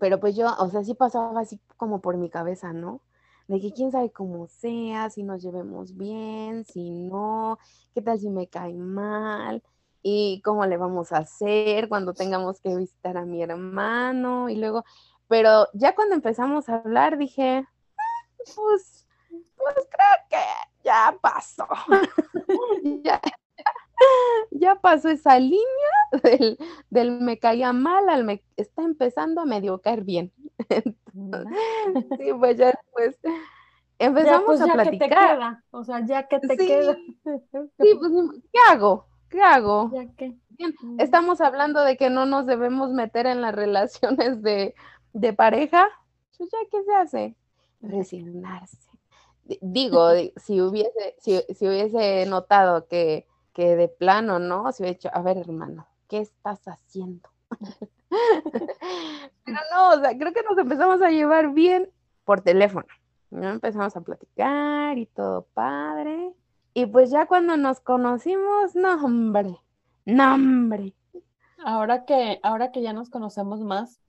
pero 0.00 0.20
pues 0.20 0.36
yo, 0.36 0.54
o 0.58 0.68
sea, 0.68 0.84
sí 0.84 0.94
pasaba 0.94 1.40
así 1.40 1.60
como 1.76 2.00
por 2.00 2.16
mi 2.16 2.30
cabeza, 2.30 2.72
¿no? 2.72 3.00
De 3.48 3.60
que 3.60 3.72
quién 3.72 3.90
sabe 3.90 4.10
cómo 4.10 4.46
sea, 4.48 5.10
si 5.10 5.22
nos 5.22 5.42
llevemos 5.42 5.96
bien, 5.96 6.64
si 6.64 6.90
no, 6.90 7.58
qué 7.94 8.00
tal 8.00 8.18
si 8.18 8.30
me 8.30 8.46
cae 8.46 8.74
mal, 8.74 9.62
y 10.02 10.40
cómo 10.42 10.66
le 10.66 10.76
vamos 10.76 11.12
a 11.12 11.18
hacer 11.18 11.88
cuando 11.88 12.12
tengamos 12.12 12.60
que 12.60 12.74
visitar 12.74 13.16
a 13.16 13.24
mi 13.24 13.42
hermano, 13.42 14.48
y 14.48 14.56
luego, 14.56 14.84
pero 15.28 15.68
ya 15.74 15.94
cuando 15.94 16.14
empezamos 16.14 16.68
a 16.68 16.76
hablar 16.76 17.18
dije, 17.18 17.66
"Ah, 17.96 18.28
pues, 18.36 19.06
pues 19.56 19.74
creo 19.90 20.16
que 20.28 20.44
ya 20.84 21.16
pasó, 21.20 21.66
ya, 23.02 23.20
ya 24.50 24.76
pasó 24.76 25.08
esa 25.10 25.38
línea 25.38 25.62
del, 26.22 26.58
del 26.90 27.20
me 27.20 27.38
caía 27.38 27.72
mal 27.72 28.08
al 28.08 28.24
me 28.24 28.42
está 28.56 28.82
empezando 28.82 29.40
a 29.42 29.46
medio 29.46 29.80
caer 29.80 30.04
bien. 30.04 30.32
Sí, 32.18 32.32
pues 32.38 32.56
ya 32.56 32.66
después 32.66 33.18
Ya, 33.22 34.06
empezamos 34.06 34.46
pues 34.46 34.60
a 34.62 34.66
ya 34.66 34.72
que 34.72 34.78
te 34.78 34.82
platicar. 34.90 35.36
queda, 35.36 35.64
o 35.70 35.84
sea, 35.84 36.04
ya 36.06 36.26
que 36.28 36.40
te 36.40 36.56
Sí. 36.56 36.66
queda. 36.66 36.96
Sí, 37.78 37.94
pues, 37.98 38.12
¿qué 38.52 38.58
hago? 38.70 39.06
¿Qué 39.28 39.40
hago? 39.42 39.90
Ya 39.92 40.06
que. 40.16 40.36
Bien. 40.50 40.74
Estamos 40.98 41.40
hablando 41.40 41.82
de 41.82 41.96
que 41.96 42.10
no 42.10 42.26
nos 42.26 42.46
debemos 42.46 42.90
meter 42.92 43.26
en 43.26 43.40
las 43.40 43.54
relaciones 43.54 44.42
de, 44.42 44.74
de 45.12 45.32
pareja. 45.32 45.88
Pues 46.38 46.50
ya, 46.50 46.58
¿qué 46.70 46.82
se 46.84 46.94
hace? 46.94 47.36
Resignarse. 47.80 48.78
Di- 49.44 49.58
Digo, 49.62 50.12
di- 50.12 50.32
si 50.36 50.60
hubiese, 50.60 51.14
si, 51.18 51.42
si 51.54 51.66
hubiese 51.68 52.26
notado 52.26 52.86
que, 52.88 53.26
que 53.52 53.76
de 53.76 53.88
plano, 53.88 54.38
¿no? 54.38 54.70
Si 54.72 54.82
hubiera 54.82 54.96
dicho, 54.96 55.10
a 55.12 55.22
ver, 55.22 55.38
hermano, 55.38 55.86
¿qué 56.08 56.18
estás 56.18 56.60
haciendo? 56.66 57.28
Pero 59.44 59.58
no, 59.72 59.90
o 59.90 60.00
sea, 60.00 60.16
creo 60.16 60.32
que 60.32 60.42
nos 60.42 60.58
empezamos 60.58 61.02
a 61.02 61.10
llevar 61.10 61.52
bien 61.52 61.90
por 62.24 62.40
teléfono. 62.40 62.86
¿no? 63.32 63.48
Empezamos 63.48 63.96
a 63.96 64.00
platicar 64.00 64.98
y 64.98 65.06
todo 65.06 65.46
padre. 65.54 66.34
Y 66.74 66.86
pues 66.86 67.10
ya 67.10 67.26
cuando 67.26 67.56
nos 67.56 67.80
conocimos, 67.80 68.74
no, 68.74 68.94
hombre, 69.04 69.58
no, 70.04 70.34
hombre. 70.34 70.94
Ahora 71.64 72.04
que, 72.04 72.40
ahora 72.42 72.72
que 72.72 72.82
ya 72.82 72.92
nos 72.92 73.10
conocemos 73.10 73.60
más, 73.60 74.00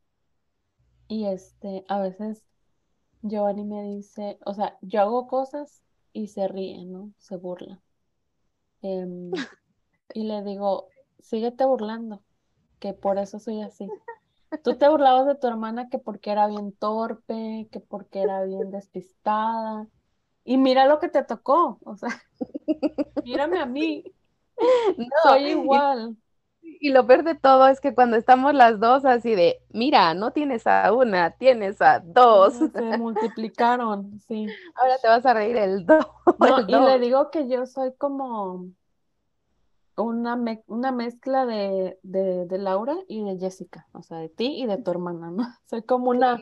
y 1.08 1.26
este, 1.26 1.86
a 1.88 2.00
veces 2.00 2.44
Giovanni 3.22 3.64
me 3.64 3.84
dice, 3.84 4.38
o 4.46 4.54
sea, 4.54 4.78
yo 4.82 5.02
hago 5.02 5.28
cosas 5.28 5.82
y 6.14 6.28
se 6.28 6.48
ríe, 6.48 6.86
¿no? 6.86 7.12
Se 7.18 7.38
burla. 7.38 7.82
Em, 8.84 9.32
y 10.14 10.24
le 10.24 10.44
digo, 10.44 10.90
síguete 11.20 11.66
burlando, 11.66 12.22
que 12.80 12.94
por 12.94 13.18
eso 13.18 13.40
soy 13.40 13.62
así. 13.62 13.88
Tú 14.64 14.78
te 14.78 14.88
burlabas 14.88 15.26
de 15.26 15.36
tu 15.36 15.48
hermana 15.48 15.90
que 15.90 15.98
porque 15.98 16.32
era 16.32 16.48
bien 16.48 16.74
torpe, 16.74 17.68
que 17.72 17.80
porque 17.80 18.22
era 18.22 18.44
bien 18.44 18.70
despistada. 18.70 19.88
Y 20.46 20.58
mira 20.58 20.86
lo 20.86 21.00
que 21.00 21.10
te 21.10 21.24
tocó, 21.24 21.80
o 21.84 21.96
sea, 21.96 22.10
mírame 23.26 23.60
a 23.60 23.66
mí, 23.66 24.04
No, 24.98 25.06
soy 25.24 25.52
igual. 25.52 26.18
Y, 26.80 26.90
lo 26.90 27.06
peor 27.08 27.24
de 27.24 27.36
todo 27.36 27.68
es 27.68 27.80
que 27.80 27.94
cuando 27.94 28.18
estamos 28.18 28.54
las 28.54 28.80
dos 28.80 29.06
así 29.06 29.36
de, 29.36 29.62
mira, 29.72 30.14
no 30.14 30.32
tienes 30.32 30.68
a 30.68 30.92
una, 30.94 31.32
tienes 31.32 31.82
a 31.82 32.00
dos. 32.00 32.54
Se 32.56 32.98
multiplicaron, 32.98 34.20
sí. 34.28 34.48
Ahora 34.76 34.98
te 35.02 35.08
vas 35.08 35.26
a 35.26 35.34
reír 35.34 35.58
el 35.58 35.86
do. 35.86 35.98
No, 36.40 36.60
el 36.60 36.70
y 36.70 36.74
le 36.74 37.00
digo 37.00 37.30
que 37.32 37.48
yo 37.48 37.66
soy 37.66 37.94
como 37.98 38.68
una, 39.96 40.36
me- 40.36 40.64
una 40.68 40.92
mezcla 40.92 41.46
de, 41.46 41.98
de, 42.04 42.46
de 42.46 42.58
Laura 42.58 42.96
y 43.08 43.24
de 43.24 43.38
Jessica, 43.38 43.88
o 43.94 44.02
sea, 44.02 44.18
de 44.18 44.30
ti 44.30 44.62
y 44.62 44.66
de 44.66 44.78
tu 44.78 44.92
hermana, 44.92 45.32
¿no? 45.32 45.44
Soy 45.66 45.84
como 45.84 46.10
una, 46.10 46.42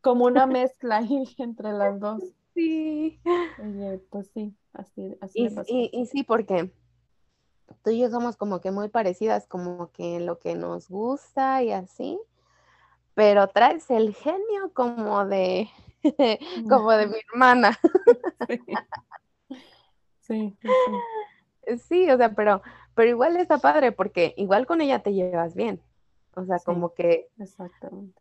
como 0.00 0.26
una 0.26 0.46
mezcla 0.46 0.98
ahí 0.98 1.24
entre 1.38 1.72
las 1.72 1.98
dos. 1.98 2.22
Sí. 2.54 3.20
Oye, 3.62 4.00
pues 4.10 4.30
sí, 4.34 4.54
así, 4.72 5.16
así 5.20 5.38
Y, 5.40 5.44
me 5.44 5.50
pasó. 5.50 5.72
y, 5.72 5.90
y 5.92 6.06
sí, 6.06 6.22
porque 6.24 6.72
tú 7.82 7.90
y 7.90 8.00
yo 8.00 8.10
somos 8.10 8.36
como 8.36 8.60
que 8.60 8.70
muy 8.70 8.88
parecidas, 8.88 9.46
como 9.46 9.90
que 9.92 10.16
en 10.16 10.26
lo 10.26 10.38
que 10.38 10.54
nos 10.54 10.88
gusta 10.88 11.62
y 11.62 11.72
así, 11.72 12.18
pero 13.14 13.48
traes 13.48 13.90
el 13.90 14.14
genio 14.14 14.72
como 14.74 15.26
de, 15.26 15.68
como 16.68 16.90
de 16.92 17.06
mi 17.06 17.16
hermana. 17.32 17.78
Sí, 20.20 20.56
sí, 20.60 20.68
sí. 21.66 21.76
Sí, 21.88 22.10
o 22.10 22.16
sea, 22.16 22.34
pero, 22.34 22.62
pero 22.94 23.10
igual 23.10 23.36
está 23.36 23.58
padre 23.58 23.92
porque 23.92 24.34
igual 24.36 24.66
con 24.66 24.80
ella 24.80 25.02
te 25.02 25.12
llevas 25.12 25.54
bien. 25.54 25.80
O 26.34 26.44
sea, 26.44 26.58
como 26.64 26.94
que, 26.94 27.28
Exactamente. 27.38 28.20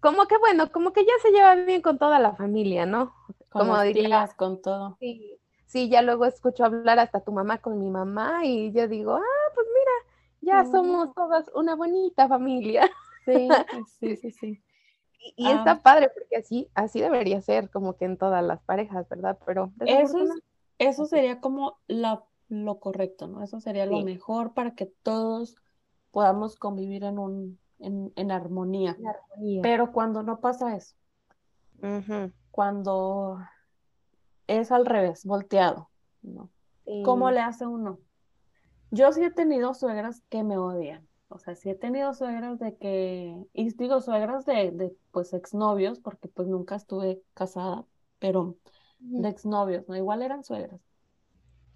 como 0.00 0.26
que 0.26 0.36
bueno, 0.38 0.70
como 0.72 0.92
que 0.92 1.04
ya 1.04 1.12
se 1.22 1.30
lleva 1.30 1.54
bien 1.54 1.80
con 1.82 1.98
toda 1.98 2.18
la 2.18 2.34
familia, 2.34 2.86
¿no? 2.86 3.14
Con 3.50 3.62
Como 3.66 3.80
diría- 3.82 4.04
tías, 4.06 4.34
con 4.34 4.60
todo. 4.60 4.96
Sí, 5.00 5.38
sí, 5.66 5.88
ya 5.88 6.02
luego 6.02 6.24
escucho 6.24 6.64
hablar 6.64 6.98
hasta 6.98 7.20
tu 7.20 7.32
mamá 7.32 7.58
con 7.58 7.78
mi 7.78 7.90
mamá 7.90 8.44
y 8.44 8.72
yo 8.72 8.88
digo, 8.88 9.14
ah, 9.14 9.50
pues 9.54 9.66
mira, 9.66 10.16
ya 10.40 10.64
somos 10.70 11.14
todas 11.14 11.50
una 11.54 11.74
bonita 11.74 12.28
familia. 12.28 12.88
Sí, 13.26 13.48
sí, 13.98 14.16
sí, 14.16 14.30
sí. 14.30 14.62
Y, 15.18 15.34
y 15.36 15.50
Ah. 15.50 15.56
está 15.56 15.80
padre 15.80 16.10
porque 16.14 16.36
así, 16.36 16.70
así 16.74 17.00
debería 17.00 17.40
ser 17.40 17.70
como 17.70 17.96
que 17.96 18.04
en 18.04 18.16
todas 18.16 18.44
las 18.44 18.60
parejas, 18.62 19.08
¿verdad? 19.08 19.36
Pero 19.44 19.72
Eso 19.80 20.22
es, 20.22 20.30
eso 20.78 21.06
sería 21.06 21.40
como 21.40 21.76
la, 21.88 22.22
lo 22.48 22.78
correcto, 22.78 23.26
¿no? 23.26 23.42
Eso 23.42 23.58
sería 23.58 23.84
lo 23.86 24.00
mejor 24.02 24.54
para 24.54 24.76
que 24.76 24.86
todos 24.86 25.56
podamos 26.12 26.56
convivir 26.56 27.02
en 27.02 27.18
un, 27.18 27.58
en, 27.80 28.12
en 28.14 28.30
armonía. 28.30 28.96
armonía. 29.04 29.62
Pero 29.62 29.90
cuando 29.90 30.22
no 30.22 30.40
pasa 30.40 30.76
eso, 30.76 30.94
cuando 32.52 33.38
es 34.46 34.72
al 34.72 34.86
revés, 34.86 35.24
volteado, 35.24 35.90
¿no? 36.22 36.50
sí. 36.84 37.02
¿Cómo 37.04 37.30
le 37.30 37.40
hace 37.40 37.66
uno? 37.66 37.98
Yo 38.90 39.12
sí 39.12 39.22
he 39.22 39.30
tenido 39.30 39.74
suegras 39.74 40.22
que 40.28 40.42
me 40.44 40.58
odian, 40.58 41.06
O 41.28 41.38
sea, 41.38 41.54
sí 41.56 41.70
he 41.70 41.74
tenido 41.74 42.14
suegras 42.14 42.58
de 42.58 42.76
que, 42.76 43.36
y 43.52 43.70
digo 43.74 44.00
suegras 44.00 44.44
de, 44.46 44.70
de 44.70 44.96
pues 45.10 45.32
exnovios, 45.32 46.00
porque 46.00 46.28
pues 46.28 46.48
nunca 46.48 46.76
estuve 46.76 47.22
casada, 47.34 47.84
pero 48.18 48.56
de 49.00 49.28
exnovios, 49.28 49.88
¿no? 49.88 49.96
Igual 49.96 50.22
eran 50.22 50.44
suegras. 50.44 50.80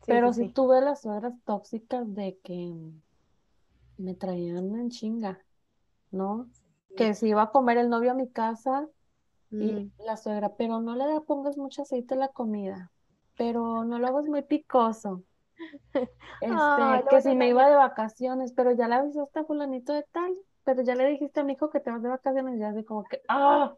Pero 0.06 0.32
sí, 0.32 0.48
tuve 0.48 0.80
las 0.80 1.02
suegras 1.02 1.34
tóxicas 1.44 2.12
de 2.14 2.38
que 2.42 2.72
me 3.98 4.14
traían 4.14 4.74
en 4.74 4.90
chinga, 4.90 5.38
¿no? 6.10 6.48
Que 6.96 7.14
se 7.14 7.28
iba 7.28 7.42
a 7.42 7.50
comer 7.50 7.78
el 7.78 7.90
novio 7.90 8.12
a 8.12 8.14
mi 8.14 8.28
casa 8.28 8.88
y 9.58 9.74
Mm. 9.74 9.90
la 9.98 10.16
suegra, 10.16 10.56
pero 10.56 10.80
no 10.80 10.96
le 10.96 11.20
pongas 11.22 11.56
mucho 11.58 11.82
aceite 11.82 12.14
a 12.14 12.18
la 12.18 12.28
comida, 12.28 12.92
pero 13.36 13.84
no 13.84 13.98
lo 13.98 14.06
hagas 14.08 14.26
muy 14.26 14.42
picoso. 14.42 15.24
Este, 16.40 17.06
que 17.08 17.20
si 17.22 17.34
me 17.34 17.48
iba 17.48 17.68
de 17.68 17.76
vacaciones, 17.76 18.52
pero 18.54 18.72
ya 18.72 18.88
le 18.88 18.94
avisaste 18.96 19.40
a 19.40 19.44
fulanito 19.44 19.92
de 19.92 20.04
tal, 20.12 20.34
pero 20.64 20.82
ya 20.82 20.94
le 20.94 21.06
dijiste 21.06 21.40
a 21.40 21.44
mi 21.44 21.52
hijo 21.54 21.70
que 21.70 21.80
te 21.80 21.90
vas 21.90 22.02
de 22.02 22.08
vacaciones, 22.08 22.58
ya 22.58 22.70
así 22.70 22.84
como 22.84 23.04
que, 23.04 23.22
¡ah! 23.28 23.76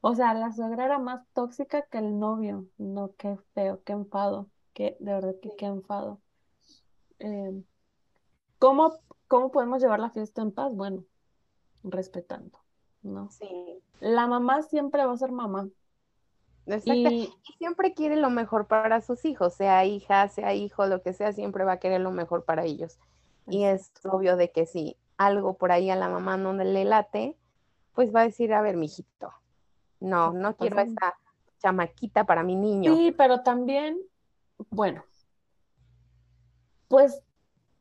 O 0.00 0.14
sea, 0.14 0.34
la 0.34 0.52
suegra 0.52 0.86
era 0.86 0.98
más 0.98 1.26
tóxica 1.34 1.82
que 1.90 1.98
el 1.98 2.18
novio. 2.18 2.68
No, 2.78 3.14
qué 3.16 3.36
feo, 3.54 3.82
qué 3.84 3.92
enfado, 3.94 4.50
qué, 4.74 4.96
de 5.00 5.12
verdad 5.14 5.34
que 5.42 5.54
qué 5.56 5.66
enfado. 5.66 6.22
Eh, 7.20 7.62
¿cómo, 8.58 9.00
cómo 9.26 9.50
podemos 9.50 9.80
llevar 9.82 10.00
la 10.00 10.10
fiesta 10.10 10.42
en 10.42 10.52
paz? 10.52 10.72
Bueno, 10.74 11.04
respetando, 11.84 12.58
¿no? 13.08 13.34
Sí, 13.38 13.82
La 14.00 14.26
mamá 14.26 14.62
siempre 14.62 15.04
va 15.06 15.12
a 15.12 15.16
ser 15.18 15.32
mamá. 15.32 15.70
exacto. 16.66 17.10
Y 17.10 17.30
Y 17.44 17.52
siempre 17.58 17.94
quiere 17.94 18.16
lo 18.16 18.30
mejor 18.30 18.66
para 18.68 19.00
sus 19.02 19.24
hijos, 19.24 19.54
sea 19.54 19.84
hija, 19.84 20.28
sea 20.28 20.54
hijo, 20.54 20.86
lo 20.86 21.02
que 21.02 21.12
sea, 21.14 21.32
siempre 21.32 21.64
va 21.64 21.72
a 21.74 21.80
querer 21.80 22.00
lo 22.00 22.12
mejor 22.12 22.44
para 22.44 22.64
ellos. 22.64 22.98
Y 23.48 23.64
es 23.64 23.92
obvio 24.04 24.36
de 24.36 24.52
que 24.52 24.66
si 24.66 24.96
algo 25.16 25.56
por 25.58 25.72
ahí 25.72 25.90
a 25.90 25.96
la 25.96 26.08
mamá 26.08 26.36
no 26.36 26.52
le 26.54 26.84
late, 26.84 27.38
pues 27.94 28.14
va 28.14 28.20
a 28.22 28.24
decir, 28.24 28.52
a 28.54 28.62
ver, 28.62 28.76
mijito, 28.76 29.32
no, 30.00 30.32
no 30.32 30.56
quiero 30.56 30.76
a 30.76 30.86
pasando? 30.86 31.00
esa 31.06 31.18
chamaquita 31.60 32.24
para 32.26 32.44
mi 32.44 32.56
niño. 32.56 32.94
Sí, 32.94 33.12
pero 33.16 33.42
también, 33.42 33.98
bueno, 34.70 35.04
pues 36.88 37.22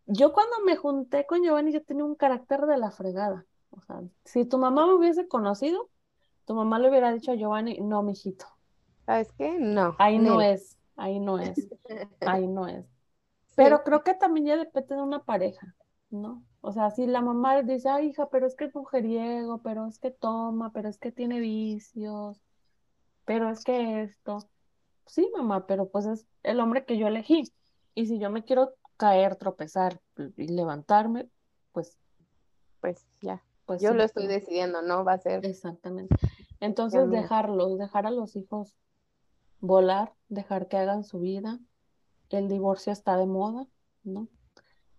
yo 0.08 0.34
cuando 0.34 0.62
me 0.66 0.78
junté 0.78 1.26
con 1.28 1.44
Giovanni, 1.44 1.74
yo 1.74 1.84
tenía 1.84 2.06
un 2.06 2.16
carácter 2.16 2.62
de 2.68 2.78
la 2.78 2.92
fregada. 2.92 3.47
O 3.78 3.82
sea, 3.82 4.02
si 4.26 4.46
tu 4.46 4.58
mamá 4.58 4.88
me 4.88 4.94
hubiese 4.96 5.28
conocido, 5.28 5.90
tu 6.46 6.56
mamá 6.56 6.80
le 6.80 6.90
hubiera 6.90 7.14
dicho 7.14 7.32
a 7.32 7.36
Giovanni, 7.36 7.80
no, 7.80 8.04
mijito, 8.04 8.46
¿Sabes 9.06 9.32
qué? 9.38 9.58
No, 9.60 9.96
ahí 10.00 10.20
no 10.20 10.42
es, 10.42 10.78
ahí 10.98 11.20
no 11.20 11.40
es, 11.40 11.70
ahí 12.22 12.48
no 12.48 12.68
es. 12.68 12.86
Pero 13.56 13.84
creo 13.84 14.04
que 14.04 14.14
también 14.14 14.48
ya 14.48 14.58
depende 14.58 14.96
de 14.96 15.02
una 15.02 15.24
pareja, 15.24 15.76
¿no? 16.10 16.44
O 16.62 16.74
sea, 16.74 16.92
si 16.92 17.08
la 17.08 17.22
mamá 17.22 17.62
dice, 17.64 17.90
ay, 17.90 18.10
hija, 18.10 18.30
pero 18.30 18.48
es 18.48 18.56
que 18.56 18.66
es 18.66 18.76
mujeriego, 18.76 19.62
pero 19.62 19.86
es 19.88 20.00
que 20.00 20.12
toma, 20.12 20.72
pero 20.74 20.90
es 20.90 20.98
que 20.98 21.12
tiene 21.12 21.40
vicios, 21.40 22.42
pero 23.26 23.50
es 23.50 23.64
que 23.64 24.04
esto. 24.04 24.40
Sí, 25.06 25.30
mamá, 25.36 25.66
pero 25.68 25.90
pues 25.90 26.06
es 26.06 26.28
el 26.44 26.60
hombre 26.60 26.86
que 26.86 26.98
yo 26.98 27.08
elegí. 27.08 27.44
Y 27.96 28.08
si 28.08 28.20
yo 28.20 28.30
me 28.30 28.44
quiero 28.44 28.74
caer, 28.98 29.38
tropezar 29.38 30.02
y 30.36 30.48
levantarme, 30.50 31.30
pues, 31.72 31.98
Pues 32.82 33.08
ya, 33.22 33.44
pues 33.68 33.82
yo 33.82 33.92
sí, 33.92 33.98
lo 33.98 34.04
estoy 34.04 34.28
decidiendo, 34.28 34.82
¿no? 34.82 35.04
Va 35.04 35.14
a 35.14 35.18
ser 35.20 35.46
Exactamente. 35.46 36.16
Entonces, 36.60 37.08
dejarlos, 37.12 37.78
dejar 37.78 38.08
a 38.08 38.12
los 38.12 38.36
hijos 38.36 38.74
volar, 39.60 40.14
dejar 40.30 40.68
que 40.68 40.78
hagan 40.78 41.04
su 41.04 41.20
vida. 41.20 41.60
El 42.30 42.48
divorcio 42.48 42.94
está 42.94 43.18
de 43.18 43.28
moda, 43.28 43.68
¿no? 44.04 44.30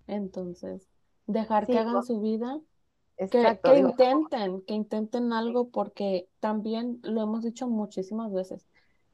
Entonces, 0.07 0.87
dejar 1.27 1.67
que 1.67 1.79
hagan 1.79 2.05
su 2.05 2.21
vida, 2.21 2.61
que, 3.17 3.25
exacto, 3.25 3.71
que 3.71 3.77
digo, 3.77 3.89
intenten, 3.91 4.63
que 4.63 4.75
intenten 4.75 5.33
algo, 5.33 5.71
porque 5.71 6.29
también 6.39 7.01
lo 7.03 7.23
hemos 7.23 7.43
dicho 7.43 7.69
muchísimas 7.69 8.33
veces, 8.33 8.69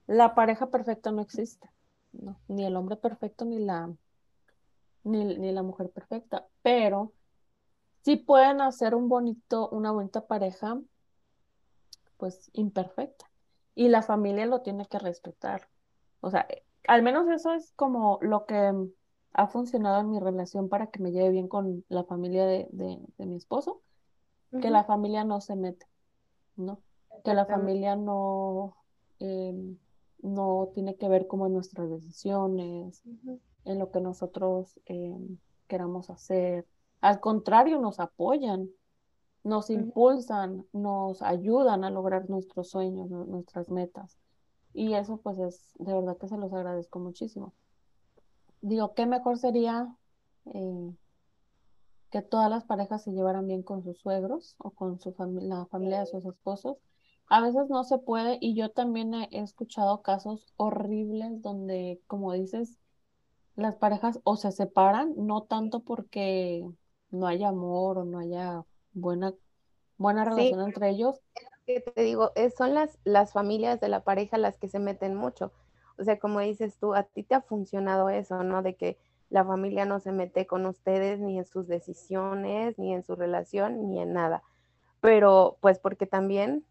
la 0.07 0.35
pareja 0.35 0.71
perfecta 0.71 1.13
no 1.13 1.23
existe, 1.23 1.71
¿no? 2.13 2.39
Ni 2.49 2.65
el 2.67 2.77
hombre 2.77 2.97
perfecto, 2.97 3.45
ni 3.45 3.59
la, 3.61 3.93
ni, 5.05 5.25
ni 5.25 5.53
la 5.53 5.63
mujer 5.63 5.91
perfecta, 5.91 6.47
pero 6.63 7.13
sí 8.05 8.17
pueden 8.17 8.61
hacer 8.61 8.95
un 8.95 9.09
bonito, 9.09 9.69
una 9.71 9.91
bonita 9.91 10.27
pareja, 10.27 10.79
pues 12.19 12.51
imperfecta. 12.53 13.31
Y 13.75 13.89
la 13.89 14.03
familia 14.03 14.47
lo 14.47 14.61
tiene 14.61 14.87
que 14.87 14.99
respetar. 14.99 15.69
O 16.21 16.31
sea, 16.31 16.47
eh, 16.49 16.65
al 16.87 17.03
menos 17.03 17.29
eso 17.29 17.53
es 17.55 17.73
como 17.73 18.19
lo 18.23 18.47
que 18.47 18.73
ha 19.33 19.49
funcionado 19.49 20.01
en 20.01 20.11
mi 20.11 20.21
relación 20.21 20.69
para 20.69 20.89
que 20.89 21.03
me 21.03 21.11
lleve 21.11 21.31
bien 21.31 21.49
con 21.49 21.85
la 21.89 22.05
familia 22.05 22.47
de, 22.47 22.69
de, 22.71 22.99
de 23.19 23.27
mi 23.27 23.37
esposo, 23.37 23.83
que 24.61 24.71
la 24.71 24.85
familia 24.85 25.25
no 25.25 25.41
se 25.41 25.57
mete, 25.57 25.87
¿no? 26.57 26.81
Que 27.25 27.35
la 27.35 27.47
familia 27.47 27.97
no, 27.97 28.77
em, 29.19 29.77
no 30.23 30.71
tiene 30.75 30.97
que 30.97 31.09
ver 31.09 31.27
como 31.27 31.47
en 31.47 31.55
nuestras 31.55 31.91
decisiones, 31.91 33.03
en 33.65 33.79
lo 33.79 33.91
que 33.91 34.01
nosotros 34.01 34.79
em, 34.85 35.39
queramos 35.67 36.11
hacer. 36.11 36.67
Al 37.05 37.21
contrario, 37.21 37.79
nos 37.81 38.01
apoyan, 38.01 38.71
nos 39.43 39.69
impulsan, 39.69 40.67
nos 40.73 41.21
ayudan 41.21 41.85
a 41.85 41.91
lograr 41.91 42.31
nuestros 42.31 42.71
sueños, 42.71 43.11
nu- 43.11 43.27
nuestras 43.27 43.69
metas. 43.69 44.19
Y 44.73 44.95
eso 44.95 45.19
pues 45.19 45.39
es, 45.39 45.73
de 45.79 45.93
verdad 45.93 46.17
que 46.17 46.29
se 46.29 46.39
los 46.39 46.51
agradezco 46.55 46.99
muchísimo. 47.01 47.53
Digo, 48.63 48.95
qué 48.95 49.05
mejor 49.05 49.37
sería 49.39 49.87
eh, 50.47 50.95
que 52.11 52.23
todas 52.23 52.49
las 52.49 52.65
parejas 52.65 53.05
se 53.05 53.13
llevaran 53.13 53.47
bien 53.47 53.63
con 53.63 53.83
sus 53.83 53.99
suegros 53.99 54.55
o 54.57 54.71
con 54.71 54.99
su 54.99 55.13
fami- 55.13 55.43
la 55.43 55.67
familia 55.67 56.01
de 56.01 56.07
sus 56.07 56.25
esposos. 56.25 56.79
A 57.29 57.43
veces 57.43 57.69
no 57.69 57.85
se 57.85 57.99
puede 57.99 58.39
y 58.41 58.55
yo 58.55 58.71
también 58.71 59.13
he 59.13 59.29
escuchado 59.33 60.01
casos 60.01 60.55
horribles 60.57 61.43
donde, 61.43 62.01
como 62.07 62.33
dices, 62.33 62.79
las 63.57 63.77
parejas 63.77 64.21
o 64.25 64.37
se 64.37 64.53
separan, 64.53 65.13
no 65.17 65.43
tanto 65.43 65.81
porque 65.81 66.67
no 67.15 67.27
haya 67.27 67.49
amor 67.49 67.99
o 67.99 68.05
no 68.05 68.19
haya 68.19 68.65
buena, 68.93 69.33
buena 69.97 70.25
Sí, 70.25 70.31
relación 70.31 70.61
entre 70.63 70.91
ellos, 70.91 71.21
que 71.67 71.81
te 71.81 72.03
digo, 72.03 72.33
son 72.57 72.75
las, 72.75 72.99
las 73.05 73.33
familias 73.33 73.81
de 73.81 73.89
la 73.89 74.01
pareja 74.01 74.39
las 74.39 74.59
que 74.59 74.69
se 74.69 74.79
meten 74.79 75.15
mucho. 75.15 75.53
O 75.99 76.05
sea, 76.05 76.19
como 76.19 76.41
dices 76.41 76.77
tú, 76.79 76.95
a 76.95 77.05
ti 77.05 77.23
te 77.23 77.35
ha 77.35 77.41
funcionado 77.41 78.11
eso, 78.11 78.43
¿no? 78.43 78.63
De 78.63 78.75
que 78.75 78.99
la 79.31 79.45
familia 79.45 79.85
no 79.85 80.01
se 80.01 80.13
mete 80.13 80.47
con 80.47 80.67
ustedes 80.67 81.21
ni 81.21 81.39
en 81.39 81.47
sus 81.47 81.67
decisiones, 81.67 82.79
ni 82.79 82.93
en 82.93 83.03
su 83.03 83.17
relación, 83.17 83.91
ni 83.91 84.01
en 84.01 84.13
nada. 84.13 84.43
Pero 85.01 85.57
pues 85.61 85.79
porque 85.79 86.07
también 86.07 86.65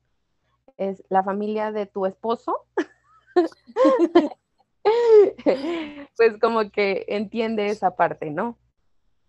es 0.78 1.04
la 1.10 1.24
familia 1.24 1.72
de 1.72 1.86
tu 1.86 2.06
esposo, 2.06 2.66
pues 6.18 6.38
como 6.42 6.70
que 6.70 7.06
entiende 7.08 7.70
esa 7.70 7.96
parte, 7.96 8.30
¿no? 8.30 8.58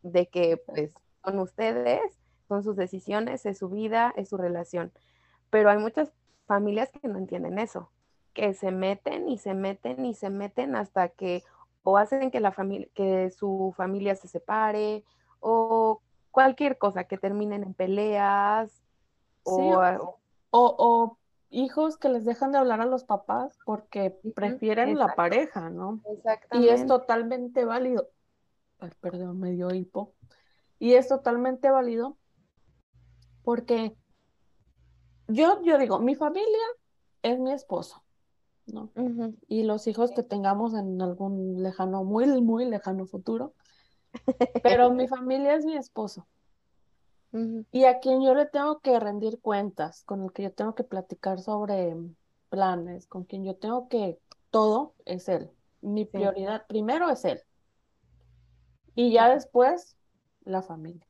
De 0.05 0.29
que 0.29 0.59
pues 0.59 0.93
son 1.25 1.39
ustedes, 1.41 2.01
son 2.47 2.63
sus 2.63 2.77
decisiones, 2.77 3.45
es 3.47 3.59
su 3.59 3.69
vida, 3.69 4.13
es 4.17 4.29
su 4.29 4.37
relación. 4.37 4.93
Pero 5.51 5.71
hay 5.71 5.79
muchas 5.79 6.13
familias 6.47 6.91
que 6.91 7.09
no 7.09 7.19
entienden 7.19 7.59
eso, 7.59 7.91
que 8.33 8.55
se 8.55 8.71
meten 8.71 9.29
y 9.29 9.39
se 9.39 9.55
meten 9.55 10.05
y 10.05 10.15
se 10.15 10.31
meten 10.31 10.77
hasta 10.77 11.09
que 11.09 11.43
o 11.83 11.99
hacen 11.99 12.31
que 12.31 12.41
la 12.41 12.53
familia, 12.53 12.89
que 12.95 13.31
su 13.31 13.75
familia 13.77 14.15
se 14.15 14.29
separe 14.29 15.05
o 15.41 16.01
cualquier 16.31 16.79
cosa, 16.79 17.05
que 17.05 17.19
terminen 17.19 17.63
en 17.63 17.75
peleas 17.75 18.85
Sí, 19.47 19.53
o, 19.53 20.19
o, 20.51 20.77
o 20.79 21.19
hijos 21.51 21.99
que 21.99 22.09
les 22.09 22.25
dejan 22.25 22.53
de 22.53 22.59
hablar 22.59 22.81
a 22.81 22.87
los 22.87 23.05
papás 23.05 23.59
porque 23.65 24.19
prefieren 24.35 24.99
la 24.99 25.15
pareja, 25.15 25.71
¿no? 25.71 26.01
Y 26.05 26.13
es 26.13 26.19
exactamente. 26.19 26.87
totalmente 26.87 27.65
válido. 27.65 28.09
Ay, 28.79 28.91
perdón, 29.01 29.39
me 29.39 29.53
dio 29.53 29.73
hipo. 29.73 30.15
Y 30.79 30.95
es 30.95 31.09
totalmente 31.09 31.71
válido 31.71 32.19
porque 33.43 33.97
yo, 35.29 35.63
yo 35.63 35.79
digo, 35.79 36.01
mi 36.01 36.15
familia 36.15 36.67
es 37.23 37.39
mi 37.39 37.53
esposo, 37.53 38.03
¿no? 38.67 38.91
Y 39.49 39.63
los 39.63 39.87
hijos 39.87 40.11
que 40.13 40.23
tengamos 40.23 40.75
en 40.75 41.01
algún 41.01 41.63
lejano, 41.63 42.05
muy, 42.05 42.27
muy 42.43 42.65
lejano 42.65 43.07
futuro, 43.07 43.55
pero 44.63 44.91
mi 44.91 45.09
familia 45.09 45.55
es 45.55 45.65
mi 45.65 45.77
esposo. 45.77 46.27
Y 47.73 47.85
a 47.85 47.99
quien 47.99 48.23
yo 48.23 48.35
le 48.35 48.47
tengo 48.47 48.79
que 48.79 49.01
rendir 49.01 49.41
cuentas, 49.41 50.05
con 50.05 50.23
el 50.23 50.33
que 50.33 50.45
yo 50.45 50.53
tengo 50.53 50.75
que 50.75 50.85
platicar 50.85 51.41
sobre 51.41 51.97
planes, 52.49 53.07
con 53.07 53.25
quien 53.25 53.45
yo 53.45 53.57
tengo 53.57 53.89
que 53.89 54.21
todo 54.51 54.95
es 55.05 55.29
él. 55.29 55.51
Mi 55.81 56.05
sí, 56.05 56.11
prioridad 56.13 56.67
primero 56.69 57.11
es 57.11 57.25
él 57.25 57.41
y 58.95 59.13
ya 59.13 59.29
después 59.29 59.97
la 60.45 60.63
familia, 60.63 61.07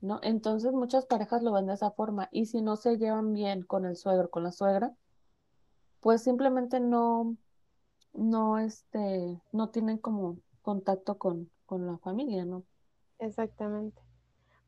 ¿no? 0.00 0.20
Entonces 0.22 0.72
muchas 0.72 1.06
parejas 1.06 1.42
lo 1.42 1.52
ven 1.52 1.66
de 1.66 1.74
esa 1.74 1.90
forma 1.90 2.28
y 2.32 2.46
si 2.46 2.62
no 2.62 2.76
se 2.76 2.98
llevan 2.98 3.32
bien 3.32 3.62
con 3.62 3.84
el 3.86 3.96
suegro, 3.96 4.30
con 4.30 4.44
la 4.44 4.52
suegra, 4.52 4.94
pues 6.00 6.22
simplemente 6.22 6.80
no, 6.80 7.36
no, 8.12 8.58
este, 8.58 9.40
no 9.52 9.70
tienen 9.70 9.98
como 9.98 10.38
contacto 10.62 11.18
con, 11.18 11.50
con 11.66 11.86
la 11.86 11.98
familia, 11.98 12.44
¿no? 12.44 12.64
exactamente. 13.18 14.00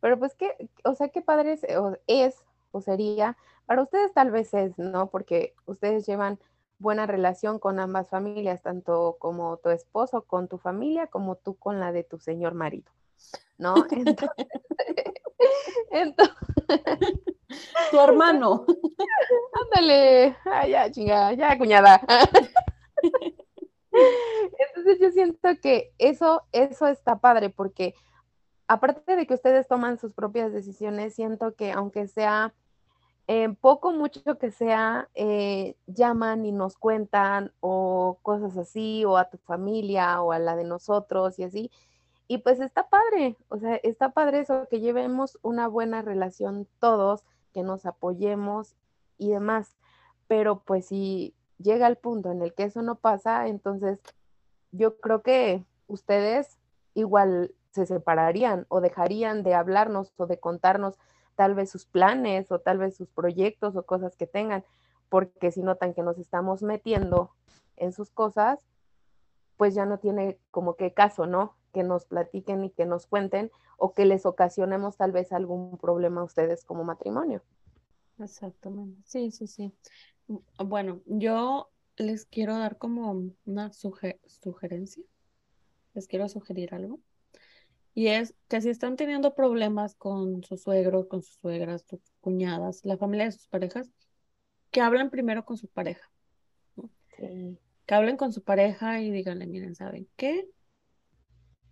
Pero 0.01 0.19
pues 0.19 0.35
qué, 0.35 0.71
o 0.85 0.95
sea, 0.95 1.09
qué 1.09 1.23
padre 1.23 1.53
es, 1.53 1.67
es, 2.07 2.45
o 2.71 2.81
sería, 2.81 3.37
para 3.67 3.83
ustedes 3.83 4.13
tal 4.13 4.31
vez 4.31 4.53
es, 4.55 4.79
¿no? 4.79 5.09
Porque 5.11 5.55
ustedes 5.67 6.07
llevan 6.07 6.39
buena 6.79 7.07
relación 7.07 7.59
con 7.59 7.81
ambas 7.81 8.09
familias, 8.09 8.63
tanto 8.63 9.17
como 9.19 9.57
tu 9.59 9.71
esposo 9.71 10.23
con 10.23 10.49
tu 10.49 10.59
familia, 10.59 11.07
como 11.07 11.37
tú 11.37 11.55
con 11.55 11.81
la 11.81 11.93
de 11.93 12.05
tu 12.05 12.19
señor 12.19 12.55
marido, 12.55 12.91
¿no? 13.59 13.75
Entonces, 13.91 14.47
tu 17.91 18.01
hermano. 18.01 18.67
Ándale, 19.65 20.37
ya, 20.69 20.91
chingada, 20.91 21.33
ya, 21.33 21.57
cuñada. 21.59 22.01
Entonces 24.59 24.99
yo 25.01 25.11
siento 25.11 25.49
que 25.63 25.93
eso, 25.99 26.43
eso 26.53 26.87
está 26.87 27.19
padre 27.19 27.49
porque 27.51 27.95
aparte 28.69 29.17
de 29.17 29.27
que 29.27 29.35
ustedes 29.35 29.67
toman 29.69 29.99
sus 29.99 30.13
propias 30.13 30.53
decisiones, 30.53 31.15
siento 31.15 31.55
que 31.55 31.73
aunque 31.73 32.07
sea 32.09 32.53
eh, 33.29 33.49
poco, 33.61 33.93
mucho 33.93 34.39
que 34.39 34.51
sea, 34.53 35.09
eh, 35.15 35.77
llaman 35.87 36.45
y 36.47 36.53
nos 36.53 36.77
cuentan 36.77 37.53
o 37.61 38.19
cosas 38.23 38.57
así, 38.57 39.05
o 39.05 39.17
a 39.17 39.29
tu 39.31 39.39
familia 39.39 40.23
o 40.23 40.33
a 40.33 40.39
la 40.39 40.55
de 40.57 40.65
nosotros 40.65 41.39
y 41.39 41.45
así. 41.45 41.71
Y 42.29 42.39
pues 42.39 42.61
está 42.61 42.89
padre, 42.89 43.37
o 43.49 43.59
sea, 43.59 43.77
está 43.77 44.11
padre 44.11 44.41
eso, 44.41 44.67
que 44.71 44.81
llevemos 44.81 45.39
una 45.43 45.69
buena 45.69 46.03
relación 46.03 46.69
todos, 46.81 47.25
que 47.53 47.63
nos 47.63 47.87
apoyemos 47.87 48.77
y 49.19 49.31
demás. 49.31 49.77
Pero 50.29 50.61
pues 50.61 50.87
si 50.87 51.35
llega 51.59 51.87
el 51.87 51.97
punto 51.97 52.31
en 52.31 52.43
el 52.43 52.55
que 52.55 52.65
eso 52.65 52.83
no 52.83 52.97
pasa, 52.97 53.49
entonces 53.49 54.01
yo 54.73 54.99
creo 54.99 55.23
que 55.23 55.65
ustedes 55.89 56.59
igual 56.95 57.55
se 57.71 57.87
separarían 57.87 58.67
o 58.69 58.81
dejarían 58.81 59.43
de 59.43 59.55
hablarnos 59.55 60.13
o 60.17 60.27
de 60.27 60.39
contarnos 60.39 60.99
tal 61.37 61.55
vez 61.55 61.71
sus 61.71 61.87
planes 61.87 62.51
o 62.51 62.59
tal 62.59 62.79
vez 62.79 62.97
sus 62.97 63.11
proyectos 63.11 63.77
o 63.77 63.85
cosas 63.85 64.17
que 64.17 64.27
tengan, 64.27 64.65
porque 65.09 65.53
si 65.53 65.63
notan 65.63 65.95
que 65.95 66.03
nos 66.03 66.19
estamos 66.19 66.63
metiendo 66.63 67.31
en 67.77 67.93
sus 67.93 68.11
cosas, 68.11 68.59
pues 69.57 69.75
ya 69.75 69.87
no 69.87 69.99
tiene 69.99 70.39
como 70.51 70.75
que 70.75 70.93
caso, 70.93 71.27
¿no? 71.27 71.55
Que 71.73 71.83
nos 71.83 72.07
platiquen 72.07 72.65
y 72.65 72.71
que 72.71 72.87
nos 72.87 73.07
cuenten 73.07 73.51
o 73.79 73.95
que 73.95 74.05
les 74.05 74.27
ocasionemos 74.27 74.97
tal 74.97 75.13
vez 75.13 75.33
algún 75.33 75.79
problema 75.79 76.23
a 76.23 76.25
ustedes 76.25 76.65
como 76.65 76.85
matrimonio. 76.85 77.43
Exactamente. 78.19 79.01
Sí, 79.05 79.31
sí, 79.31 79.47
sí. 79.47 79.73
Bueno, 80.59 81.01
yo 81.07 81.71
les 81.97 82.25
quiero 82.25 82.57
dar 82.59 82.79
como 82.79 83.31
una 83.45 83.73
sugerencia. 83.73 85.05
Les 85.95 86.09
quiero 86.09 86.29
sugerir 86.29 86.75
algo. 86.75 86.99
Y 87.97 88.09
es 88.09 88.35
que 88.49 88.61
si 88.61 88.69
están 88.69 88.97
teniendo 88.97 89.35
problemas 89.35 89.95
con 89.95 90.43
sus 90.45 90.65
suegros, 90.65 91.07
con 91.07 91.23
sus 91.23 91.37
suegras, 91.37 91.83
sus 91.89 92.01
cuñadas, 92.21 92.85
la 92.85 92.99
familia 92.99 93.25
de 93.25 93.33
sus 93.33 93.47
parejas, 93.49 93.91
que 94.71 94.83
hablen 94.83 95.09
primero 95.09 95.47
con 95.47 95.57
su 95.57 95.67
pareja. 95.67 96.07
Que 97.17 97.57
hablen 97.95 98.19
con 98.19 98.35
su 98.35 98.43
pareja 98.43 99.01
y 99.01 99.11
díganle, 99.11 99.47
miren, 99.47 99.75
¿saben 99.75 100.07
qué? 100.17 100.47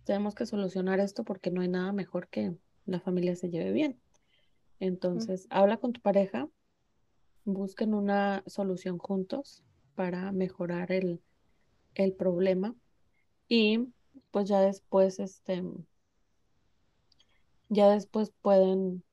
Tenemos 0.03 0.33
que 0.33 0.47
solucionar 0.47 0.99
esto 0.99 1.23
porque 1.23 1.51
no 1.51 1.61
hay 1.61 1.67
nada 1.67 1.93
mejor 1.93 2.27
que 2.27 2.55
la 2.87 2.99
familia 2.99 3.35
se 3.35 3.51
lleve 3.51 3.71
bien. 3.71 4.01
Entonces, 4.79 5.45
habla 5.51 5.77
con 5.77 5.93
tu 5.93 6.01
pareja, 6.01 6.49
busquen 7.43 7.93
una 7.93 8.41
solución 8.47 8.97
juntos 8.97 9.63
para 9.93 10.31
mejorar 10.31 10.91
el, 10.91 11.21
el 11.93 12.13
problema 12.13 12.73
y 13.47 13.89
pues 14.31 14.49
ya 14.49 14.59
después, 14.59 15.19
este, 15.19 15.61
ya 17.69 17.89
después 17.89 18.31
pueden 18.41 19.03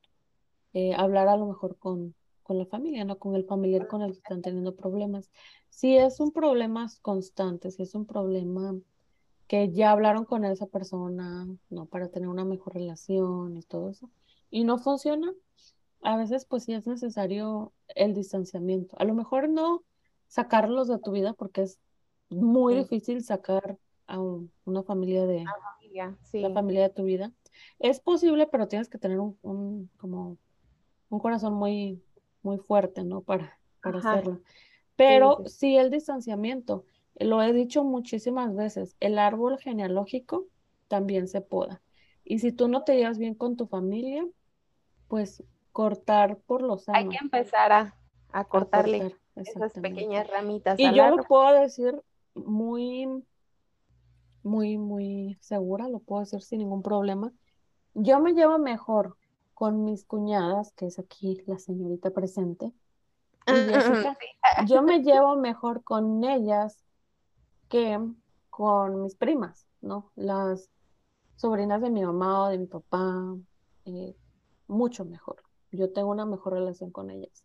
eh, 0.73 0.93
hablar 0.95 1.27
a 1.27 1.37
lo 1.37 1.45
mejor 1.47 1.77
con, 1.77 2.15
con 2.43 2.57
la 2.57 2.65
familia, 2.65 3.05
¿no? 3.05 3.17
Con 3.17 3.35
el 3.35 3.45
familiar 3.45 3.87
con 3.87 4.01
el 4.01 4.11
que 4.11 4.19
están 4.19 4.41
teniendo 4.41 4.75
problemas. 4.75 5.29
Si 5.69 5.97
es 5.97 6.19
un 6.19 6.31
problema 6.31 6.87
constante, 7.01 7.71
si 7.71 7.83
es 7.83 7.95
un 7.95 8.05
problema 8.05 8.75
que 9.47 9.71
ya 9.71 9.91
hablaron 9.91 10.25
con 10.25 10.45
esa 10.45 10.67
persona, 10.67 11.47
¿no? 11.69 11.85
Para 11.85 12.09
tener 12.09 12.29
una 12.29 12.45
mejor 12.45 12.73
relación 12.73 13.57
y 13.57 13.63
todo 13.63 13.89
eso, 13.89 14.09
y 14.49 14.63
no 14.63 14.77
funciona, 14.77 15.33
a 16.01 16.17
veces 16.17 16.45
pues 16.45 16.63
sí 16.63 16.73
es 16.73 16.85
necesario 16.85 17.71
el 17.95 18.13
distanciamiento. 18.13 18.95
A 18.99 19.05
lo 19.05 19.13
mejor 19.13 19.49
no 19.49 19.83
sacarlos 20.27 20.87
de 20.87 20.99
tu 20.99 21.11
vida 21.11 21.33
porque 21.33 21.63
es 21.63 21.79
muy 22.29 22.75
difícil 22.75 23.23
sacar 23.23 23.77
a 24.07 24.19
una 24.65 24.83
familia 24.83 25.25
de 25.25 25.45
la 26.33 26.49
familia 26.51 26.83
de 26.83 26.89
tu 26.89 27.03
vida, 27.03 27.31
es 27.79 27.99
posible, 27.99 28.47
pero 28.47 28.67
tienes 28.67 28.89
que 28.89 28.97
tener 28.97 29.19
un, 29.19 29.89
como 29.97 30.37
un 31.09 31.19
corazón 31.19 31.53
muy, 31.53 32.03
muy 32.41 32.57
fuerte, 32.57 33.03
¿no? 33.03 33.21
Para, 33.21 33.57
para 33.81 33.99
hacerlo. 33.99 34.41
Pero 34.95 35.43
sí, 35.45 35.77
el 35.77 35.89
distanciamiento, 35.89 36.85
lo 37.15 37.41
he 37.41 37.53
dicho 37.53 37.83
muchísimas 37.83 38.55
veces, 38.55 38.95
el 38.99 39.17
árbol 39.17 39.57
genealógico 39.57 40.47
también 40.87 41.27
se 41.27 41.41
poda. 41.41 41.81
Y 42.23 42.39
si 42.39 42.51
tú 42.51 42.67
no 42.67 42.83
te 42.83 42.95
llevas 42.95 43.17
bien 43.17 43.35
con 43.35 43.57
tu 43.57 43.67
familia, 43.67 44.25
pues 45.07 45.43
cortar 45.71 46.37
por 46.37 46.61
los 46.61 46.87
años. 46.89 47.13
Hay 47.13 47.17
que 47.17 47.23
empezar 47.23 47.71
a, 47.71 47.97
a 48.31 48.45
cortarle 48.45 49.15
esas 49.35 49.73
pequeñas 49.73 50.27
ramitas. 50.27 50.79
Y 50.79 50.93
yo 50.93 51.09
lo 51.15 51.23
puedo 51.23 51.59
decir 51.59 52.01
muy, 52.35 53.07
muy, 54.43 54.77
muy 54.77 55.37
segura, 55.39 55.87
lo 55.89 55.99
puedo 55.99 56.21
decir 56.21 56.41
sin 56.41 56.59
ningún 56.59 56.83
problema, 56.83 57.33
yo 57.93 58.19
me 58.19 58.33
llevo 58.33 58.57
mejor 58.59 59.17
con 59.53 59.83
mis 59.85 60.05
cuñadas, 60.05 60.71
que 60.73 60.87
es 60.87 60.99
aquí 60.99 61.41
la 61.45 61.59
señorita 61.59 62.11
presente, 62.11 62.71
y 63.47 63.51
Jessica, 63.51 64.17
yo 64.65 64.81
me 64.81 64.99
llevo 65.03 65.35
mejor 65.35 65.83
con 65.83 66.23
ellas 66.23 66.77
que 67.69 67.99
con 68.49 69.01
mis 69.01 69.15
primas, 69.15 69.67
¿no? 69.81 70.11
Las 70.15 70.69
sobrinas 71.35 71.81
de 71.81 71.89
mi 71.89 72.05
mamá 72.05 72.45
o 72.45 72.49
de 72.49 72.57
mi 72.57 72.67
papá, 72.67 73.35
eh, 73.85 74.15
mucho 74.67 75.05
mejor. 75.05 75.43
Yo 75.71 75.91
tengo 75.91 76.11
una 76.11 76.25
mejor 76.25 76.53
relación 76.53 76.91
con 76.91 77.09
ellas 77.09 77.43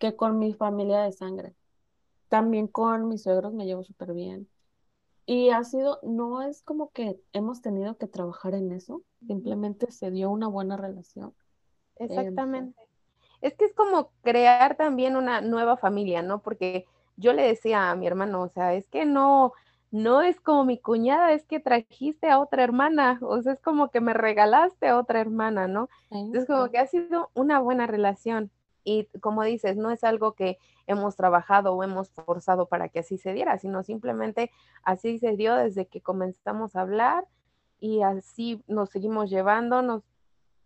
que 0.00 0.16
con 0.16 0.38
mi 0.38 0.54
familia 0.54 1.02
de 1.02 1.12
sangre. 1.12 1.54
También 2.28 2.66
con 2.66 3.06
mis 3.06 3.22
suegros 3.22 3.52
me 3.52 3.66
llevo 3.66 3.84
súper 3.84 4.14
bien. 4.14 4.48
Y 5.26 5.50
ha 5.50 5.62
sido, 5.62 6.00
no 6.02 6.42
es 6.42 6.62
como 6.62 6.90
que 6.90 7.20
hemos 7.32 7.60
tenido 7.60 7.96
que 7.98 8.08
trabajar 8.08 8.54
en 8.54 8.72
eso, 8.72 9.02
simplemente 9.26 9.90
se 9.90 10.10
dio 10.10 10.30
una 10.30 10.48
buena 10.48 10.76
relación. 10.76 11.34
Exactamente. 11.96 12.80
es 13.42 13.54
que 13.54 13.66
es 13.66 13.74
como 13.74 14.10
crear 14.22 14.76
también 14.76 15.16
una 15.16 15.40
nueva 15.40 15.76
familia, 15.76 16.22
¿no? 16.22 16.40
Porque 16.42 16.86
yo 17.16 17.32
le 17.32 17.42
decía 17.42 17.90
a 17.90 17.94
mi 17.94 18.06
hermano, 18.06 18.42
o 18.42 18.48
sea, 18.48 18.74
es 18.74 18.88
que 18.88 19.04
no, 19.04 19.52
no 19.90 20.22
es 20.22 20.40
como 20.40 20.64
mi 20.64 20.78
cuñada, 20.78 21.32
es 21.32 21.44
que 21.44 21.60
trajiste 21.60 22.30
a 22.30 22.38
otra 22.38 22.64
hermana, 22.64 23.18
o 23.22 23.40
sea, 23.42 23.52
es 23.52 23.60
como 23.60 23.90
que 23.90 24.00
me 24.00 24.14
regalaste 24.14 24.88
a 24.88 24.98
otra 24.98 25.20
hermana, 25.20 25.68
¿no? 25.68 25.88
Es 26.32 26.46
como 26.46 26.70
que 26.70 26.78
ha 26.78 26.86
sido 26.86 27.30
una 27.34 27.58
buena 27.58 27.86
relación. 27.86 28.50
Y 28.82 29.04
como 29.20 29.44
dices, 29.44 29.76
no 29.76 29.90
es 29.90 30.04
algo 30.04 30.32
que 30.32 30.58
hemos 30.86 31.16
trabajado 31.16 31.74
o 31.74 31.82
hemos 31.84 32.10
forzado 32.10 32.66
para 32.66 32.88
que 32.88 33.00
así 33.00 33.18
se 33.18 33.34
diera, 33.34 33.58
sino 33.58 33.82
simplemente 33.82 34.50
así 34.82 35.18
se 35.18 35.36
dio 35.36 35.54
desde 35.54 35.86
que 35.86 36.00
comenzamos 36.00 36.74
a 36.74 36.80
hablar 36.80 37.26
y 37.80 38.02
así 38.02 38.62
nos 38.66 38.90
seguimos 38.90 39.30
llevando, 39.30 39.82
nos 39.82 40.02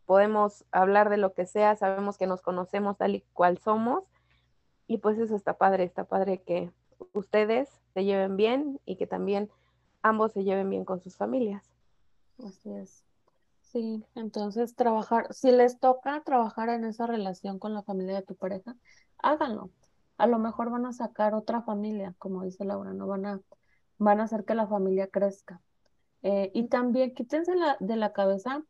podemos 0.05 0.65
hablar 0.71 1.09
de 1.09 1.17
lo 1.17 1.33
que 1.33 1.47
sea, 1.47 1.77
sabemos 1.77 2.19
que 2.19 2.27
nos 2.27 2.43
conocemos 2.43 2.99
tal 2.99 3.15
y 3.15 3.21
cual 3.33 3.59
somos 3.59 4.05
y 4.87 4.99
pues 4.99 5.19
eso 5.19 5.35
está 5.35 5.57
padre, 5.57 5.85
está 5.85 6.05
padre 6.05 6.43
que 6.43 6.71
ustedes 7.13 7.81
se 7.95 8.05
lleven 8.05 8.37
bien 8.37 8.81
y 8.85 8.97
que 8.97 9.07
también 9.07 9.51
ambos 10.03 10.33
se 10.33 10.45
lleven 10.45 10.69
bien 10.69 10.85
con 10.85 11.01
sus 11.01 11.17
familias. 11.17 11.65
Así 12.45 12.71
es. 12.73 13.05
Sí, 13.61 14.05
entonces 14.15 14.77
trabajar, 14.77 15.33
si 15.33 15.51
les 15.51 15.81
toca 15.81 16.23
trabajar 16.23 16.69
en 16.69 16.85
esa 16.85 17.07
relación 17.07 17.59
con 17.59 17.75
la 17.75 17.83
familia 17.83 18.15
de 18.15 18.23
tu 18.23 18.35
pareja, 18.37 18.77
háganlo. 19.19 19.71
A 20.17 20.27
lo 20.27 20.39
mejor 20.39 20.71
van 20.71 20.87
a 20.87 20.93
sacar 20.93 21.35
otra 21.35 21.63
familia, 21.63 22.15
como 22.19 22.45
dice 22.45 22.65
Laura, 22.65 22.93
no 22.93 23.07
van 23.07 23.27
a, 23.27 23.41
van 23.99 24.21
a 24.21 24.25
hacer 24.25 24.45
que 24.45 24.55
la 24.55 24.69
familia 24.69 25.09
crezca. 25.09 25.61
Eh, 26.25 26.51
y 26.55 26.69
también 26.69 27.15
quítense 27.15 27.53
de 27.79 27.97
la 27.97 28.13
cabeza 28.13 28.65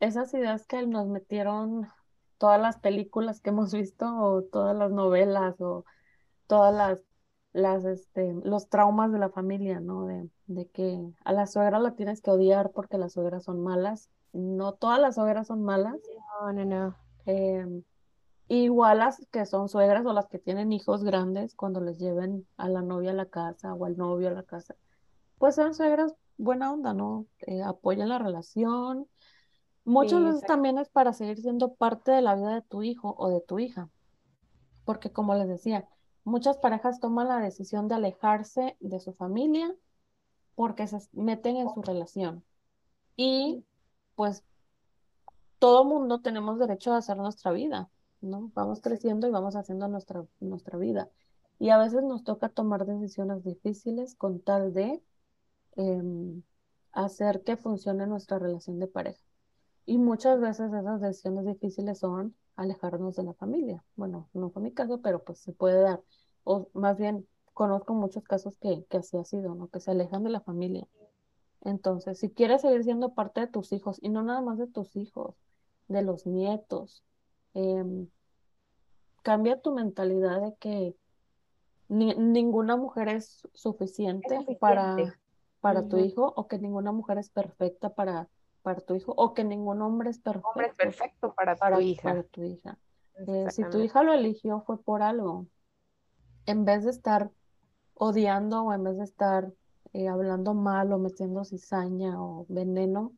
esas 0.00 0.34
ideas 0.34 0.66
que 0.66 0.86
nos 0.86 1.08
metieron 1.08 1.88
todas 2.36 2.60
las 2.60 2.78
películas 2.78 3.40
que 3.40 3.50
hemos 3.50 3.72
visto, 3.72 4.06
o 4.06 4.42
todas 4.42 4.76
las 4.76 4.90
novelas, 4.90 5.58
o 5.60 5.86
todas 6.46 6.74
las, 6.74 6.98
las 7.54 7.84
este, 7.86 8.34
los 8.44 8.68
traumas 8.68 9.12
de 9.12 9.18
la 9.18 9.30
familia, 9.30 9.80
¿no? 9.80 10.06
De, 10.06 10.28
de 10.46 10.68
que 10.68 11.00
a 11.24 11.32
la 11.32 11.46
suegra 11.46 11.78
la 11.78 11.94
tienes 11.94 12.20
que 12.20 12.30
odiar 12.30 12.72
porque 12.72 12.98
las 12.98 13.14
suegras 13.14 13.44
son 13.44 13.62
malas 13.62 14.10
no 14.32 14.72
todas 14.74 14.98
las 15.00 15.14
suegras 15.16 15.46
son 15.46 15.62
malas. 15.62 15.96
No, 16.40 16.52
no, 16.52 16.64
no. 16.64 16.96
Em, 17.26 17.82
igual 18.48 18.98
las 18.98 19.24
que 19.30 19.46
son 19.46 19.68
suegras 19.68 20.04
o 20.06 20.12
las 20.12 20.28
que 20.28 20.38
tienen 20.38 20.72
hijos 20.72 21.04
grandes 21.04 21.54
cuando 21.54 21.80
les 21.80 21.98
lleven 21.98 22.46
a 22.56 22.68
la 22.68 22.82
novia 22.82 23.12
a 23.12 23.14
la 23.14 23.26
casa 23.26 23.74
o 23.74 23.84
al 23.84 23.96
novio 23.96 24.28
a 24.28 24.32
la 24.32 24.42
casa, 24.42 24.74
pues 25.38 25.54
son 25.54 25.74
suegras 25.74 26.14
buena 26.36 26.72
onda, 26.72 26.94
¿no? 26.94 27.26
Eh, 27.40 27.62
apoyan 27.62 28.08
la 28.08 28.18
relación, 28.18 29.08
Muchas 29.84 30.22
Sí, 30.22 30.24
veces 30.24 30.46
también 30.46 30.78
es 30.78 30.90
para 30.90 31.12
seguir 31.12 31.38
siendo 31.40 31.74
parte 31.74 32.12
de 32.12 32.22
la 32.22 32.34
vida 32.36 32.54
de 32.54 32.62
tu 32.62 32.82
hijo 32.82 33.14
o 33.18 33.30
de 33.30 33.40
tu 33.40 33.58
hija, 33.58 33.90
porque 34.84 35.12
como 35.12 35.34
les 35.34 35.48
decía, 35.48 35.88
muchas 36.24 36.58
parejas 36.58 37.00
toman 37.00 37.28
la 37.28 37.40
decisión 37.40 37.88
de 37.88 37.96
alejarse 37.96 38.76
de 38.80 39.00
su 39.00 39.14
familia 39.14 39.74
porque 40.56 40.86
se 40.88 40.98
meten 41.12 41.56
en 41.56 41.70
su 41.70 41.82
relación. 41.82 42.44
Y 43.16 43.66
pues 44.16 44.44
todo 45.58 45.84
mundo 45.84 46.20
tenemos 46.20 46.58
derecho 46.58 46.92
a 46.92 46.98
hacer 46.98 47.16
nuestra 47.16 47.52
vida, 47.52 47.90
¿no? 48.20 48.50
Vamos 48.54 48.80
creciendo 48.80 49.26
y 49.26 49.30
vamos 49.30 49.56
haciendo 49.56 49.88
nuestra, 49.88 50.24
nuestra 50.40 50.78
vida. 50.78 51.10
Y 51.58 51.70
a 51.70 51.78
veces 51.78 52.02
nos 52.02 52.24
toca 52.24 52.48
tomar 52.48 52.86
decisiones 52.86 53.44
difíciles 53.44 54.14
con 54.16 54.40
tal 54.42 54.72
de 54.74 55.02
em, 55.76 56.42
hacer 56.92 57.42
que 57.42 57.56
funcione 57.56 58.06
nuestra 58.06 58.38
relación 58.38 58.78
de 58.78 58.86
pareja. 58.86 59.20
Y 59.86 59.98
muchas 59.98 60.40
veces 60.40 60.72
esas 60.72 61.00
decisiones 61.00 61.44
difíciles 61.46 61.98
son 61.98 62.34
alejarnos 62.56 63.16
de 63.16 63.24
la 63.24 63.34
familia. 63.34 63.82
Bueno, 63.96 64.28
no 64.32 64.50
fue 64.50 64.62
mi 64.62 64.72
caso, 64.72 65.00
pero 65.00 65.22
pues 65.24 65.38
se 65.38 65.52
puede 65.52 65.80
dar. 65.80 66.00
O 66.44 66.68
más 66.74 66.98
bien, 66.98 67.26
conozco 67.54 67.94
muchos 67.94 68.22
casos 68.24 68.56
que, 68.58 68.84
que 68.88 68.98
así 68.98 69.16
ha 69.16 69.24
sido, 69.24 69.54
¿no? 69.54 69.68
Que 69.68 69.80
se 69.80 69.90
alejan 69.90 70.22
de 70.22 70.30
la 70.30 70.40
familia. 70.40 70.86
Entonces, 71.62 72.18
si 72.18 72.30
quieres 72.30 72.62
seguir 72.62 72.82
siendo 72.84 73.14
parte 73.14 73.40
de 73.40 73.46
tus 73.46 73.72
hijos, 73.72 73.98
y 74.02 74.08
no 74.08 74.22
nada 74.22 74.40
más 74.40 74.58
de 74.58 74.66
tus 74.66 74.96
hijos, 74.96 75.34
de 75.88 76.02
los 76.02 76.26
nietos, 76.26 77.02
em, 77.54 78.08
cambia 79.22 79.60
tu 79.60 79.72
mentalidad 79.72 80.40
de 80.40 80.54
que 80.56 80.96
ni- 81.88 82.14
ninguna 82.14 82.76
mujer 82.76 83.08
es 83.08 83.42
Es 83.52 83.60
suficiente 83.60 84.36
suficiente. 84.36 85.12
Para, 85.62 85.88
tu 85.88 85.96
hijo, 85.96 86.32
o 86.36 86.48
que 86.48 86.58
ninguna 86.58 86.90
mujer 86.90 87.18
es 87.18 87.30
perfecta 87.30 87.94
para, 87.94 88.28
para 88.62 88.80
tu 88.80 88.96
hijo, 88.96 89.14
o 89.16 89.32
que 89.32 89.44
ningún 89.44 89.80
hombre 89.80 90.10
es 90.10 90.20
Hombre 90.26 90.66
es 90.66 90.74
perfecto 90.74 90.76
perfecto 90.76 91.34
para 91.34 91.56
para, 91.56 91.76
tu 91.76 91.82
hija. 91.82 92.02
para 92.02 92.22
tu 92.24 92.42
hija. 92.42 92.78
Eh, 93.28 93.46
si 93.50 93.62
tu 93.70 93.78
hija 93.78 94.02
lo 94.02 94.12
eligió 94.12 94.62
fue 94.62 94.82
por 94.82 95.02
algo. 95.02 95.46
En 96.46 96.64
vez 96.64 96.84
de 96.84 96.90
estar 96.90 97.30
odiando 97.94 98.62
o 98.64 98.72
en 98.72 98.82
vez 98.82 98.98
de 98.98 99.04
estar 99.04 99.52
eh, 99.92 100.08
hablando 100.08 100.52
mal 100.52 100.92
o 100.92 100.98
metiendo 100.98 101.44
cizaña 101.44 102.20
o 102.20 102.44
veneno, 102.48 103.12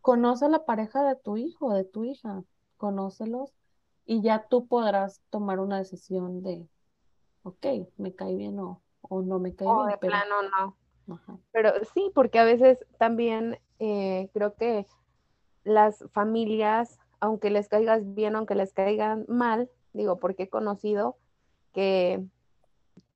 conoce 0.00 0.44
a 0.44 0.48
la 0.48 0.64
pareja 0.64 1.02
de 1.02 1.16
tu 1.16 1.36
hijo 1.36 1.66
o 1.66 1.74
de 1.74 1.82
tu 1.82 2.04
hija, 2.04 2.44
conócelos 2.76 3.52
y 4.04 4.22
ya 4.22 4.46
tú 4.46 4.68
podrás 4.68 5.20
tomar 5.30 5.58
una 5.58 5.78
decisión 5.78 6.44
de, 6.44 6.68
ok, 7.42 7.66
me 7.96 8.14
cae 8.14 8.36
bien 8.36 8.60
o, 8.60 8.82
o 9.00 9.22
no 9.22 9.40
me 9.40 9.56
cae 9.56 9.66
O 9.66 9.78
bien, 9.78 9.88
de 9.88 9.98
pero 9.98 10.12
plano 10.12 10.42
no. 10.42 10.76
Pero 11.52 11.72
sí, 11.94 12.10
porque 12.14 12.38
a 12.38 12.44
veces 12.44 12.84
también 12.98 13.58
eh, 13.78 14.28
creo 14.32 14.54
que 14.54 14.86
las 15.64 16.04
familias, 16.12 16.98
aunque 17.20 17.50
les 17.50 17.68
caigas 17.68 18.14
bien, 18.14 18.36
aunque 18.36 18.54
les 18.54 18.72
caigan 18.72 19.24
mal, 19.28 19.70
digo, 19.92 20.18
porque 20.18 20.44
he 20.44 20.48
conocido 20.48 21.16
que, 21.72 22.24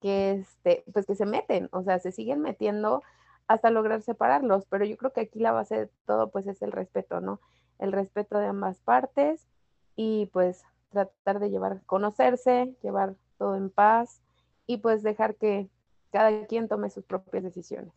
que, 0.01 0.33
este, 0.33 0.85
pues 0.93 1.07
que 1.07 1.15
se 1.15 1.27
meten, 1.27 1.69
o 1.73 1.83
sea, 1.83 1.99
se 1.99 2.13
siguen 2.13 2.41
metiendo 2.41 3.03
hasta 3.47 3.71
lograr 3.71 4.03
separarlos, 4.03 4.65
pero 4.67 4.85
yo 4.85 4.97
creo 4.97 5.13
que 5.13 5.23
aquí 5.23 5.41
la 5.41 5.53
base 5.53 5.77
de 5.77 5.91
todo 6.07 6.31
pues 6.31 6.47
es 6.47 6.63
el 6.63 6.71
respeto, 6.71 7.21
¿no? 7.21 7.41
El 7.79 7.93
respeto 7.93 8.39
de 8.39 8.47
ambas 8.47 8.79
partes 8.81 9.49
y 9.97 10.27
pues 10.27 10.63
tratar 10.91 11.41
de 11.41 11.51
llevar, 11.51 11.83
conocerse, 11.87 12.77
llevar 12.83 13.17
todo 13.39 13.57
en 13.57 13.71
paz 13.71 14.23
y 14.67 14.77
pues 14.77 15.03
dejar 15.03 15.35
que 15.35 15.69
cada 16.11 16.47
quien 16.47 16.69
tome 16.69 16.91
sus 16.91 17.05
propias 17.05 17.45
decisiones. 17.45 17.95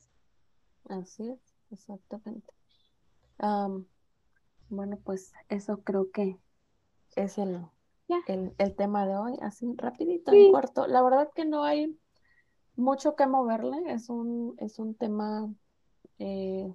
así 0.89 1.29
es, 1.29 1.39
exactamente. 1.71 2.53
Am, 3.39 3.87
bueno, 4.69 4.99
pues 5.03 5.33
eso 5.49 5.83
creo 5.83 6.11
que 6.11 6.39
es 7.15 7.37
el, 7.37 7.65
el, 8.27 8.53
el 8.57 8.75
tema 8.75 9.07
de 9.07 9.17
hoy, 9.17 9.37
así 9.41 9.67
rapidito, 9.77 10.31
en 10.33 10.45
Sí. 10.45 10.51
corto. 10.51 10.87
La 10.87 11.01
verdad 11.03 11.29
que 11.35 11.45
no 11.45 11.63
hay 11.63 11.99
mucho 12.75 13.15
que 13.15 13.27
moverle, 13.27 13.77
es 13.93 14.09
un, 14.09 14.55
es 14.59 14.79
un 14.79 14.95
tema 14.95 15.53
eh, 16.19 16.73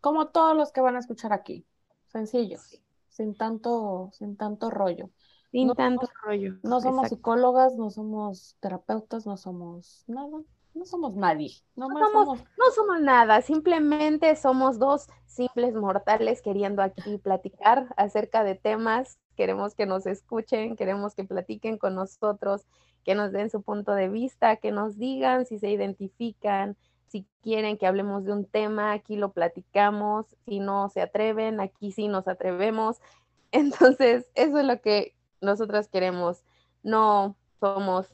como 0.00 0.28
todos 0.28 0.56
los 0.56 0.72
que 0.72 0.80
van 0.80 0.96
a 0.96 1.00
escuchar 1.00 1.32
aquí, 1.32 1.66
sencillos, 2.06 2.80
sin 3.08 3.36
tanto, 3.36 4.10
sin 4.12 4.36
tanto 4.36 4.70
rollo. 4.70 5.10
Sin 5.50 5.68
No 5.68 5.74
tanto 5.74 6.06
somos, 6.06 6.10
rollo. 6.22 6.54
no 6.62 6.80
somos 6.80 7.08
Exacto. 7.08 7.16
psicólogas, 7.16 7.76
no 7.76 7.90
somos 7.90 8.56
terapeutas, 8.60 9.26
no 9.26 9.36
somos 9.36 10.04
nada, 10.08 10.42
no 10.74 10.84
somos 10.84 11.14
nadie, 11.16 11.52
No 11.76 11.88
somos, 11.98 12.40
no 12.58 12.70
somos 12.74 13.00
nada, 13.00 13.42
simplemente 13.42 14.34
somos 14.36 14.78
dos 14.78 15.06
simples 15.26 15.74
mortales 15.74 16.42
queriendo 16.42 16.82
aquí 16.82 17.18
platicar 17.18 17.92
acerca 17.96 18.44
de 18.44 18.54
temas. 18.54 19.18
Queremos 19.36 19.74
que 19.74 19.86
nos 19.86 20.06
escuchen, 20.06 20.76
queremos 20.76 21.14
que 21.14 21.24
platiquen 21.24 21.78
con 21.78 21.94
nosotros, 21.94 22.66
que 23.04 23.14
nos 23.14 23.32
den 23.32 23.50
su 23.50 23.62
punto 23.62 23.92
de 23.92 24.08
vista, 24.08 24.56
que 24.56 24.72
nos 24.72 24.96
digan 24.98 25.46
si 25.46 25.58
se 25.58 25.70
identifican, 25.70 26.76
si 27.08 27.26
quieren 27.42 27.78
que 27.78 27.86
hablemos 27.86 28.24
de 28.24 28.32
un 28.32 28.46
tema, 28.46 28.92
aquí 28.92 29.16
lo 29.16 29.32
platicamos, 29.32 30.26
si 30.46 30.60
no 30.60 30.88
se 30.88 31.02
atreven, 31.02 31.60
aquí 31.60 31.92
sí 31.92 32.08
nos 32.08 32.28
atrevemos. 32.28 32.98
Entonces, 33.52 34.30
eso 34.34 34.58
es 34.58 34.64
lo 34.66 34.80
que 34.80 35.15
nosotras 35.40 35.88
queremos. 35.88 36.44
No 36.82 37.36
somos 37.60 38.12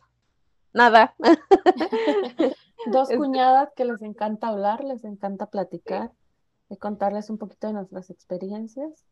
nada. 0.72 1.14
dos 2.90 3.08
cuñadas 3.10 3.72
que 3.74 3.84
les 3.84 4.02
encanta 4.02 4.48
hablar, 4.48 4.82
les 4.82 5.04
encanta 5.04 5.46
platicar, 5.46 6.10
y 6.68 6.76
contarles 6.76 7.30
un 7.30 7.38
poquito 7.38 7.66
de 7.66 7.74
nuestras 7.74 8.10
experiencias. 8.10 9.06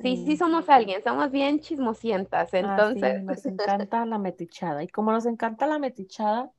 Sí, 0.00 0.24
sí 0.26 0.36
somos 0.36 0.68
alguien, 0.68 1.02
somos 1.02 1.30
bien 1.30 1.60
chismosientas, 1.60 2.48
así 2.48 2.58
entonces, 2.58 3.22
nos 3.22 3.44
encanta 3.46 4.06
la 4.06 4.18
metichada. 4.18 4.82
Y 4.82 4.88
como 4.88 5.12
nos 5.12 5.26
encanta 5.26 5.66
la 5.66 5.78
metichada, 5.78 6.50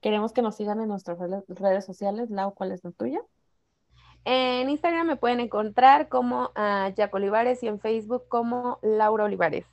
queremos 0.00 0.32
que 0.32 0.42
nos 0.42 0.56
sigan 0.56 0.80
en 0.80 0.88
nuestras 0.88 1.18
redes 1.18 1.84
sociales. 1.84 2.30
Lau, 2.30 2.54
¿cuál 2.54 2.72
es 2.72 2.82
la 2.84 2.90
tuya? 2.90 3.20
en 4.24 4.70
Instagram 4.70 5.06
me 5.06 5.16
pueden 5.16 5.40
encontrar 5.40 6.08
como 6.08 6.52
a 6.54 6.90
Jack 6.94 7.12
Olivares 7.14 7.62
y 7.62 7.68
en 7.68 7.80
Facebook 7.80 8.28
como 8.28 8.78
Laura 8.82 9.24
Olivares. 9.24 9.66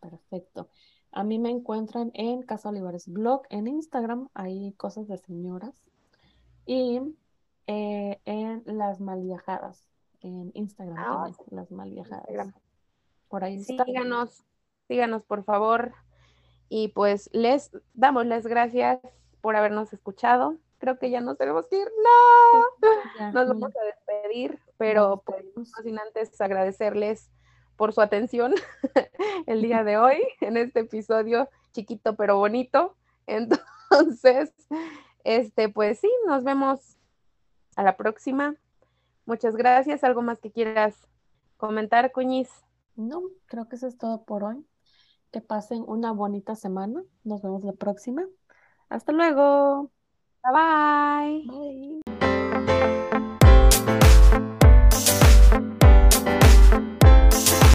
Perfecto. 0.00 0.68
A 1.12 1.24
mí 1.24 1.38
me 1.38 1.50
encuentran 1.50 2.10
en 2.14 2.42
Casa 2.42 2.68
Olivares 2.68 3.08
Blog 3.08 3.42
en 3.50 3.66
Instagram, 3.66 4.28
hay 4.34 4.72
cosas 4.72 5.08
de 5.08 5.16
señoras. 5.18 5.74
Y 6.66 7.00
eh, 7.66 8.20
en 8.26 8.62
Las 8.66 9.00
Malviajadas, 9.00 9.88
en 10.20 10.50
Instagram 10.54 10.98
Ah, 10.98 11.12
también, 11.12 11.34
sí, 11.34 11.54
Las 11.54 11.70
Malviajadas. 11.70 12.28
Instagram. 12.28 12.52
Por 13.28 13.44
ahí 13.44 13.56
está. 13.56 13.84
Síganos, 13.84 14.44
síganos 14.86 15.22
por 15.22 15.44
favor. 15.44 15.92
Y 16.68 16.88
pues 16.88 17.30
les 17.32 17.70
damos 17.94 18.26
las 18.26 18.46
gracias 18.46 19.00
por 19.40 19.56
habernos 19.56 19.92
escuchado. 19.92 20.56
Creo 20.78 20.98
que 20.98 21.10
ya 21.10 21.20
nos 21.20 21.38
tenemos 21.38 21.66
que 21.68 21.78
ir. 21.80 21.88
No, 21.88 22.88
Ya, 23.18 23.32
nos 23.32 23.48
vamos 23.48 23.72
a 23.74 23.84
despedir, 23.84 24.58
pero 24.76 25.22
pues 25.24 25.44
no 25.56 25.64
sin 25.82 25.98
antes 25.98 26.38
agradecerles 26.40 27.30
por 27.78 27.94
su 27.94 28.02
atención 28.02 28.54
el 29.46 29.62
día 29.62 29.84
de 29.84 29.96
hoy 29.96 30.18
en 30.42 30.58
este 30.58 30.80
episodio 30.80 31.48
chiquito 31.72 32.16
pero 32.16 32.36
bonito. 32.36 32.94
Entonces, 33.26 34.52
este, 35.24 35.68
pues 35.68 36.00
sí, 36.00 36.10
nos 36.26 36.44
vemos 36.44 36.96
a 37.76 37.82
la 37.82 37.96
próxima. 37.96 38.56
Muchas 39.26 39.54
gracias. 39.56 40.02
¿Algo 40.02 40.22
más 40.22 40.40
que 40.40 40.50
quieras 40.50 41.08
comentar, 41.56 42.10
Cuñiz? 42.12 42.50
No, 42.96 43.22
creo 43.46 43.68
que 43.68 43.76
eso 43.76 43.86
es 43.86 43.96
todo 43.96 44.24
por 44.24 44.44
hoy. 44.44 44.66
Que 45.30 45.40
pasen 45.40 45.84
una 45.86 46.12
bonita 46.12 46.56
semana. 46.56 47.02
Nos 47.22 47.42
vemos 47.42 47.62
la 47.62 47.72
próxima. 47.72 48.24
Hasta 48.88 49.12
luego. 49.12 49.90
Bye 50.42 51.44
bye. 51.46 52.00
bye. 52.02 53.07